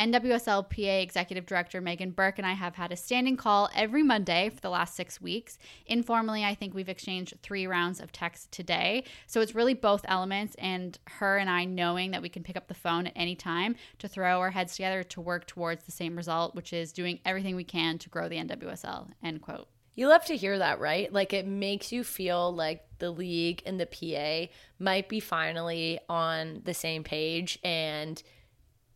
NWSLPA 0.00 1.02
Executive 1.02 1.44
Director 1.44 1.82
Meghann 1.82 2.14
Burke 2.16 2.38
and 2.38 2.46
I 2.46 2.54
have 2.54 2.74
had 2.74 2.90
a 2.90 2.96
standing 2.96 3.36
call 3.36 3.68
every 3.74 4.02
Monday 4.02 4.48
for 4.48 4.58
the 4.58 4.70
last 4.70 4.96
six 4.96 5.20
weeks. 5.20 5.58
Informally, 5.84 6.42
I 6.42 6.54
think 6.54 6.72
we've 6.72 6.88
exchanged 6.88 7.34
three 7.42 7.66
rounds 7.66 8.00
of 8.00 8.10
text 8.10 8.50
today. 8.50 9.04
So 9.26 9.42
it's 9.42 9.54
really 9.54 9.74
both 9.74 10.06
elements, 10.08 10.56
and 10.58 10.98
her 11.06 11.36
and 11.36 11.50
I 11.50 11.66
knowing 11.66 12.12
that 12.12 12.22
we 12.22 12.30
can 12.30 12.42
pick 12.42 12.56
up 12.56 12.66
the 12.66 12.72
phone 12.72 13.08
at 13.08 13.12
any 13.14 13.36
time 13.36 13.76
to 13.98 14.08
throw 14.08 14.40
our 14.40 14.50
heads 14.50 14.74
together 14.74 15.02
to 15.02 15.20
work 15.20 15.46
towards 15.46 15.84
the 15.84 15.92
same 15.92 16.16
result, 16.16 16.54
which 16.54 16.72
is 16.72 16.92
doing 16.92 17.20
everything 17.26 17.54
we 17.54 17.64
can 17.64 17.98
to 17.98 18.08
grow 18.08 18.26
the 18.26 18.38
NWSL. 18.38 19.08
End 19.22 19.42
quote. 19.42 19.68
You 19.94 20.08
love 20.08 20.24
to 20.26 20.36
hear 20.36 20.56
that, 20.56 20.80
right? 20.80 21.12
Like 21.12 21.34
it 21.34 21.46
makes 21.46 21.92
you 21.92 22.04
feel 22.04 22.54
like 22.54 22.86
the 23.00 23.10
league 23.10 23.62
and 23.66 23.78
the 23.78 23.84
PA 23.84 24.50
might 24.78 25.10
be 25.10 25.20
finally 25.20 25.98
on 26.08 26.62
the 26.64 26.72
same 26.72 27.04
page 27.04 27.58
and 27.62 28.22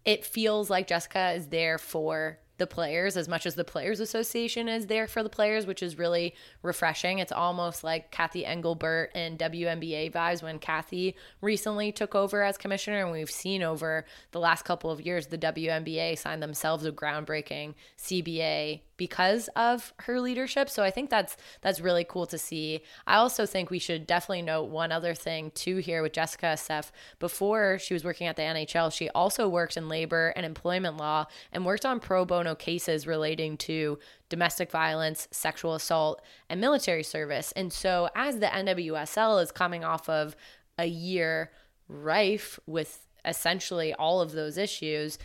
it 0.05 0.25
feels 0.25 0.71
like 0.71 0.87
Jessica 0.87 1.33
is 1.33 1.49
there 1.49 1.79
for 1.79 2.39
the 2.57 2.67
players 2.67 3.17
as 3.17 3.29
much 3.29 3.47
as 3.47 3.57
the 3.57 3.65
Players 3.65 3.99
Association 3.99 4.69
is 4.69 4.87
there 4.87 5.09
for 5.09 5.23
the 5.23 5.29
players, 5.29 5.67
which 5.67 5.83
is 5.83 5.99
really 5.99 6.35
refreshing. 6.63 7.19
It's 7.19 7.33
almost 7.33 7.83
like 7.83 8.13
Cathy 8.13 8.47
Engelbert 8.47 9.11
and 9.15 9.39
WNBA 9.39 10.13
vibes 10.13 10.43
when 10.43 10.61
Cathy 10.61 11.17
recently 11.41 11.91
took 11.91 12.15
over 12.15 12.43
as 12.43 12.57
commissioner. 12.57 13.03
And 13.03 13.11
we've 13.11 13.31
seen 13.31 13.63
over 13.63 14.05
the 14.31 14.39
last 14.39 14.65
couple 14.65 14.91
of 14.91 15.01
years, 15.01 15.27
the 15.27 15.39
WNBA 15.39 16.17
signed 16.17 16.43
themselves 16.43 16.85
a 16.85 16.93
groundbreaking 16.93 17.75
CBA 17.99 18.83
because 18.97 19.49
of 19.57 19.93
her 20.01 20.21
leadership. 20.21 20.71
So 20.71 20.83
I 20.83 20.91
think 20.91 21.11
that's 21.11 21.37
that's 21.61 21.81
really 21.81 22.05
cool 22.05 22.27
to 22.27 22.39
see. 22.39 22.83
I 23.07 23.17
also 23.17 23.47
think 23.47 23.71
we 23.71 23.79
should 23.79 24.07
definitely 24.07 24.43
note 24.43 24.65
one 24.65 24.93
other 24.93 25.15
thing 25.15 25.51
too 25.55 25.79
here 25.79 26.03
with 26.03 26.13
Jessica 26.13 26.57
Steph. 26.57 26.93
Before 27.19 27.79
she 27.79 27.95
was 27.95 28.05
working 28.05 28.27
at 28.27 28.37
the 28.37 28.43
NHL, 28.43 28.93
she 28.93 29.09
also 29.11 29.49
worked 29.49 29.77
in 29.77 29.89
labor 29.89 30.33
and 30.37 30.47
employment 30.47 30.97
law 30.97 31.27
and 31.53 31.65
worked 31.65 31.87
on 31.87 32.01
pro 32.01 32.25
bono 32.25 32.55
cases 32.55 33.07
relating 33.07 33.57
to 33.59 33.99
domestic 34.29 34.71
violence, 34.71 35.29
sexual 35.31 35.75
assault, 35.75 36.23
and 36.49 36.61
military 36.61 37.03
service. 37.03 37.53
And 37.53 37.73
so 37.73 38.09
as 38.15 38.39
the 38.39 38.47
NWSL 38.47 39.43
is 39.43 39.53
coming 39.53 39.85
off 39.85 40.09
of 40.09 40.35
a 40.79 40.87
year 40.87 41.51
rife 41.89 42.59
with 42.67 43.07
essentially 43.25 43.95
all 43.95 44.21
of 44.21 44.33
those 44.33 44.59
issues, 44.59 45.19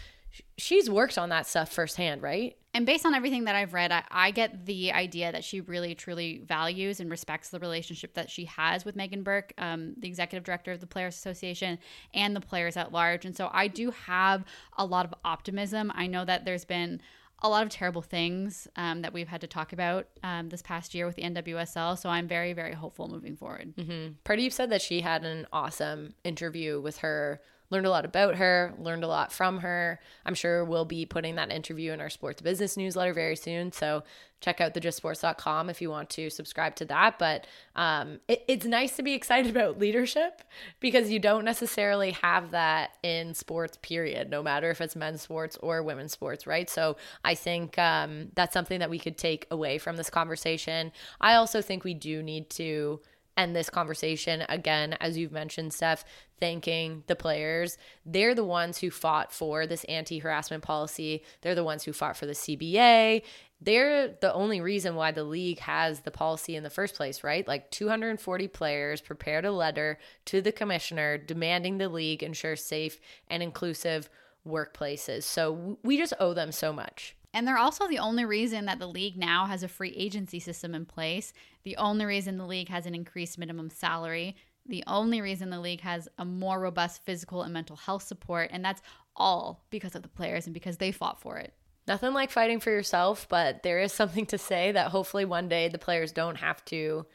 she's 0.58 0.90
worked 0.90 1.18
on 1.18 1.30
that 1.30 1.48
stuff 1.48 1.72
firsthand, 1.72 2.22
right? 2.22 2.56
And 2.74 2.86
based 2.86 3.06
on 3.06 3.16
everything 3.16 3.46
that 3.46 3.56
I've 3.56 3.74
read, 3.74 3.92
I, 3.92 4.04
I, 4.12 4.32
get 4.32 4.68
the 4.68 4.92
idea 4.92 5.32
that 5.32 5.44
she 5.44 5.62
really, 5.62 5.96
truly 5.96 6.44
values 6.46 7.00
and 7.00 7.10
respects 7.10 7.50
the 7.50 7.60
relationship 7.60 8.14
that 8.14 8.30
she 8.30 8.46
has 8.46 8.86
with 8.86 8.96
Meghann 8.96 9.24
Burke, 9.24 9.54
um, 9.58 9.96
the 9.98 10.08
executive 10.08 10.44
director 10.44 10.72
of 10.72 10.80
the 10.80 10.86
Players 10.86 11.16
Association, 11.16 11.80
and 12.14 12.36
the 12.36 12.42
players 12.42 12.78
at 12.78 12.92
large. 12.92 13.26
And 13.26 13.36
so 13.36 13.50
I 13.52 13.68
do 13.68 13.90
have 13.92 14.46
a 14.78 14.86
lot 14.86 15.06
of 15.06 15.16
optimism. 15.26 15.92
I 15.96 16.06
know 16.06 16.24
that 16.26 16.46
there's 16.46 16.66
been 16.66 17.02
a 17.42 17.50
lot 17.50 17.64
of 17.64 17.70
terrible 17.70 18.02
things 18.02 18.68
um, 18.76 19.02
that 19.02 19.14
we've 19.14 19.28
had 19.28 19.42
to 19.42 19.48
talk 19.48 19.74
about 19.74 20.08
um, 20.24 20.50
this 20.50 20.62
past 20.62 20.94
year 20.94 21.06
with 21.06 21.16
the 21.16 21.24
NWSL. 21.24 21.98
So 21.98 22.10
I'm 22.10 22.28
very, 22.28 22.54
very 22.54 22.74
hopeful 22.74 23.08
moving 23.08 23.36
forward. 23.36 23.74
Mm-hmm. 23.78 24.14
Pardeep 24.26 24.52
said 24.52 24.70
that 24.70 24.82
she 24.82 25.02
had 25.02 25.24
an 25.24 25.48
awesome 25.52 26.14
interview 26.24 26.80
with 26.82 27.00
her 27.00 27.42
learned 27.70 27.86
a 27.86 27.90
lot 27.90 28.06
about 28.06 28.36
her, 28.36 28.74
learned 28.80 29.04
a 29.04 29.08
lot 29.08 29.32
from 29.32 29.60
her. 29.60 30.00
I'm 30.26 30.34
sure 30.34 30.66
we'll 30.66 30.86
be 30.86 31.06
putting 31.06 31.36
that 31.36 31.52
interview 31.52 31.92
in 31.92 32.02
our 32.02 32.10
sports 32.10 32.42
business 32.42 32.78
newsletter 32.78 33.14
very 33.14 33.36
soon. 33.36 33.72
So 33.72 34.04
check 34.42 34.62
out 34.62 34.74
thegistsports.com 34.74 35.70
if 35.70 35.82
you 35.82 35.90
want 35.90 36.10
to 36.12 36.30
subscribe 36.30 36.76
to 36.78 36.86
that. 36.86 37.20
But 37.20 37.46
um, 37.76 38.20
it, 38.28 38.44
it's 38.48 38.66
nice 38.66 38.96
to 38.96 39.04
be 39.04 39.14
excited 39.14 39.56
about 39.56 39.80
leadership 39.80 40.42
because 40.80 41.10
you 41.10 41.20
don't 41.20 41.46
necessarily 41.46 42.12
have 42.12 42.52
that 42.52 42.92
in 43.04 43.34
sports, 43.34 43.78
period, 43.82 44.30
no 44.30 44.42
matter 44.42 44.70
if 44.72 44.82
it's 44.82 44.96
men's 44.96 45.22
sports 45.22 45.58
or 45.62 45.84
women's 45.84 46.14
sports, 46.14 46.48
right? 46.48 46.70
So 46.70 46.98
I 47.24 47.36
think 47.36 47.78
um, 47.78 48.30
that's 48.36 48.54
something 48.54 48.80
that 48.80 48.90
we 48.90 49.00
could 49.00 49.18
take 49.18 49.46
away 49.52 49.78
from 49.78 49.98
this 49.98 50.10
conversation. 50.10 50.92
I 51.20 51.36
also 51.36 51.62
think 51.62 51.84
we 51.84 51.94
do 51.94 52.24
need 52.24 52.50
to 52.52 53.02
end 53.40 53.56
this 53.56 53.70
conversation 53.70 54.44
again, 54.50 54.94
as 55.00 55.18
you've 55.18 55.32
mentioned, 55.32 55.74
Steph, 55.74 56.06
thanking 56.40 57.04
the 57.08 57.16
players. 57.16 57.78
They're 58.06 58.36
the 58.36 58.44
ones 58.44 58.78
who 58.80 58.92
fought 58.92 59.32
for 59.32 59.66
this 59.66 59.84
anti 59.86 60.20
harassment 60.20 60.64
policy, 60.64 61.24
they're 61.42 61.56
the 61.56 61.64
ones 61.64 61.84
who 61.84 61.94
fought 61.94 62.18
for 62.18 62.26
the 62.26 62.34
CBA. 62.34 63.24
They're 63.62 64.08
the 64.08 64.34
only 64.34 64.62
reason 64.62 64.96
why 64.96 65.12
the 65.12 65.26
league 65.26 65.60
has 65.60 66.00
the 66.02 66.12
policy 66.12 66.56
in 66.56 66.64
the 66.64 66.70
first 66.70 66.96
place, 66.96 67.26
right? 67.26 67.46
Like 67.46 67.70
240 67.72 68.48
players 68.48 69.02
prepared 69.02 69.44
a 69.44 69.52
letter 69.52 70.00
to 70.26 70.42
the 70.42 70.54
commissioner 70.54 71.18
demanding 71.18 71.78
the 71.78 71.90
league 71.90 72.24
ensure 72.24 72.56
safe 72.56 73.02
and 73.28 73.44
inclusive 73.44 74.10
workplaces. 74.48 75.24
So 75.24 75.78
we 75.84 75.98
just 75.98 76.14
owe 76.22 76.34
them 76.34 76.54
so 76.54 76.72
much. 76.72 77.18
And 77.34 77.48
they're 77.48 77.58
also 77.58 77.88
the 77.88 78.00
only 78.00 78.26
reason 78.26 78.66
that 78.66 78.80
the 78.80 78.88
league 78.88 79.18
now 79.18 79.46
has 79.46 79.62
a 79.62 79.68
free 79.68 79.94
agency 79.96 80.40
system 80.40 80.74
in 80.74 80.86
place, 80.86 81.32
the 81.64 81.78
only 81.78 82.06
reason 82.06 82.38
the 82.38 82.46
league 82.46 82.70
has 82.70 82.86
an 82.86 82.96
increased 82.96 83.38
minimum 83.38 83.70
salary, 83.70 84.36
the 84.66 84.84
only 84.88 85.22
reason 85.22 85.50
the 85.50 85.60
league 85.60 85.82
has 85.82 86.08
a 86.18 86.26
more 86.26 86.60
robust 86.60 87.04
physical 87.04 87.44
and 87.44 87.54
mental 87.54 87.76
health 87.76 88.04
support. 88.04 88.50
And 88.52 88.64
that's 88.64 88.82
all 89.16 89.64
because 89.70 89.96
of 89.96 90.02
the 90.02 90.08
players 90.08 90.48
and 90.48 90.54
because 90.54 90.78
they 90.78 90.92
fought 90.92 91.20
for 91.20 91.38
it. 91.38 91.54
Nothing 91.88 92.14
like 92.14 92.30
fighting 92.30 92.60
for 92.60 92.70
yourself, 92.70 93.28
but 93.30 93.64
there 93.64 93.80
is 93.80 93.92
something 93.92 94.26
to 94.28 94.38
say 94.38 94.72
that 94.72 94.92
hopefully 94.92 95.26
one 95.26 95.50
day 95.50 95.70
the 95.70 95.80
players 95.80 96.12
don't 96.12 96.38
have 96.38 96.64
to 96.66 97.06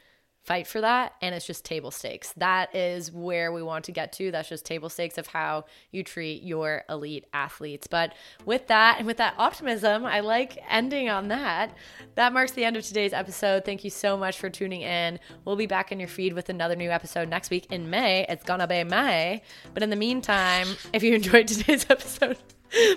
fight 0.45 0.67
for 0.67 0.81
that 0.81 1.13
and 1.21 1.33
it's 1.33 1.45
just 1.45 1.65
table 1.65 1.91
stakes. 1.91 2.33
That 2.37 2.73
is 2.75 3.11
where 3.11 3.51
we 3.51 3.63
want 3.63 3.85
to 3.85 3.91
get 3.91 4.13
to. 4.13 4.31
That's 4.31 4.47
just 4.47 4.65
table 4.65 4.89
stakes 4.89 5.17
of 5.17 5.27
how 5.27 5.65
you 5.91 6.03
treat 6.03 6.43
your 6.43 6.83
elite 6.89 7.25
athletes. 7.33 7.87
But 7.87 8.13
with 8.45 8.67
that 8.67 8.97
and 8.99 9.07
with 9.07 9.17
that 9.17 9.33
optimism 9.37 10.05
i 10.05 10.19
like 10.19 10.57
ending 10.69 11.09
on 11.09 11.29
that. 11.29 11.75
That 12.15 12.33
marks 12.33 12.51
the 12.51 12.63
end 12.63 12.77
of 12.77 12.83
today's 12.83 13.13
episode. 13.13 13.65
Thank 13.65 13.83
you 13.83 13.89
so 13.89 14.15
much 14.15 14.37
for 14.37 14.49
tuning 14.49 14.81
in. 14.81 15.19
We'll 15.45 15.55
be 15.55 15.67
back 15.67 15.91
in 15.91 15.99
your 15.99 16.09
feed 16.09 16.33
with 16.33 16.49
another 16.49 16.75
new 16.75 16.91
episode 16.91 17.27
next 17.27 17.49
week 17.49 17.67
in 17.71 17.89
may. 17.89 18.25
It's 18.29 18.43
gonna 18.43 18.67
be 18.67 18.83
may. 18.83 19.41
But 19.73 19.83
in 19.83 19.89
the 19.89 19.95
meantime 19.95 20.67
if 20.93 21.01
you 21.03 21.13
enjoyed 21.15 21.47
today's 21.47 21.85
episode 21.89 22.37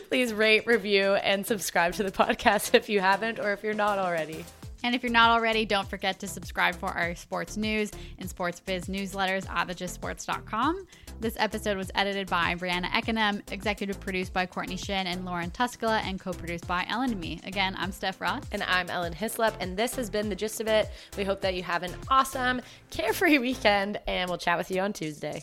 please 0.09 0.33
rate 0.33 0.67
review 0.67 1.15
and 1.15 1.47
subscribe 1.47 1.93
to 1.95 2.03
the 2.03 2.11
podcast 2.11 2.75
if 2.75 2.89
you 2.89 3.01
haven't 3.01 3.39
or 3.39 3.53
if 3.53 3.63
you're 3.63 3.75
not 3.75 3.99
already 3.99 4.45
and 4.83 4.95
if 4.95 5.03
you're 5.03 5.13
not 5.13 5.31
already, 5.31 5.65
don't 5.65 5.89
forget 5.89 6.19
to 6.21 6.29
subscribe 6.29 6.75
for 6.75 6.89
our 6.89 7.15
sports 7.15 7.57
news 7.57 7.91
and 8.19 8.29
sports 8.29 8.61
biz 8.61 8.87
newsletters 8.87 9.49
at 9.49 9.69
thegistsports.com. 9.69 10.87
This 11.21 11.37
episode 11.39 11.77
was 11.77 11.91
edited 11.97 12.29
by 12.29 12.55
Brianna 12.55 12.87
Eckenem, 12.91 13.43
executive 13.51 13.99
produced 13.99 14.33
by 14.33 14.47
Courtney 14.47 14.77
Shin 14.77 15.09
and 15.09 15.25
Lauren 15.25 15.51
Tuscala, 15.51 16.01
and 16.05 16.21
co 16.21 16.33
produced 16.33 16.67
by 16.69 16.87
Ellen 16.89 17.11
and 17.11 17.21
me. 17.21 17.41
Again, 17.45 17.75
I'm 17.77 17.91
Steph 17.91 18.21
Rotz. 18.21 18.45
And 18.53 18.63
I'm 18.63 18.89
Ellen 18.89 19.13
Hyslop, 19.15 19.55
and 19.61 19.77
this 19.77 19.97
has 19.97 20.11
been 20.11 20.29
the 20.29 20.37
gist 20.37 20.61
of 20.61 20.69
it. 20.69 20.91
We 21.17 21.25
hope 21.25 21.41
that 21.41 21.55
you 21.55 21.63
have 21.65 21.83
an 21.83 21.95
awesome, 22.09 22.61
carefree 22.91 23.39
weekend, 23.39 24.01
and 24.07 24.29
we'll 24.29 24.39
chat 24.39 24.59
with 24.59 24.71
you 24.71 24.81
on 24.81 24.93
Tuesday. 24.93 25.43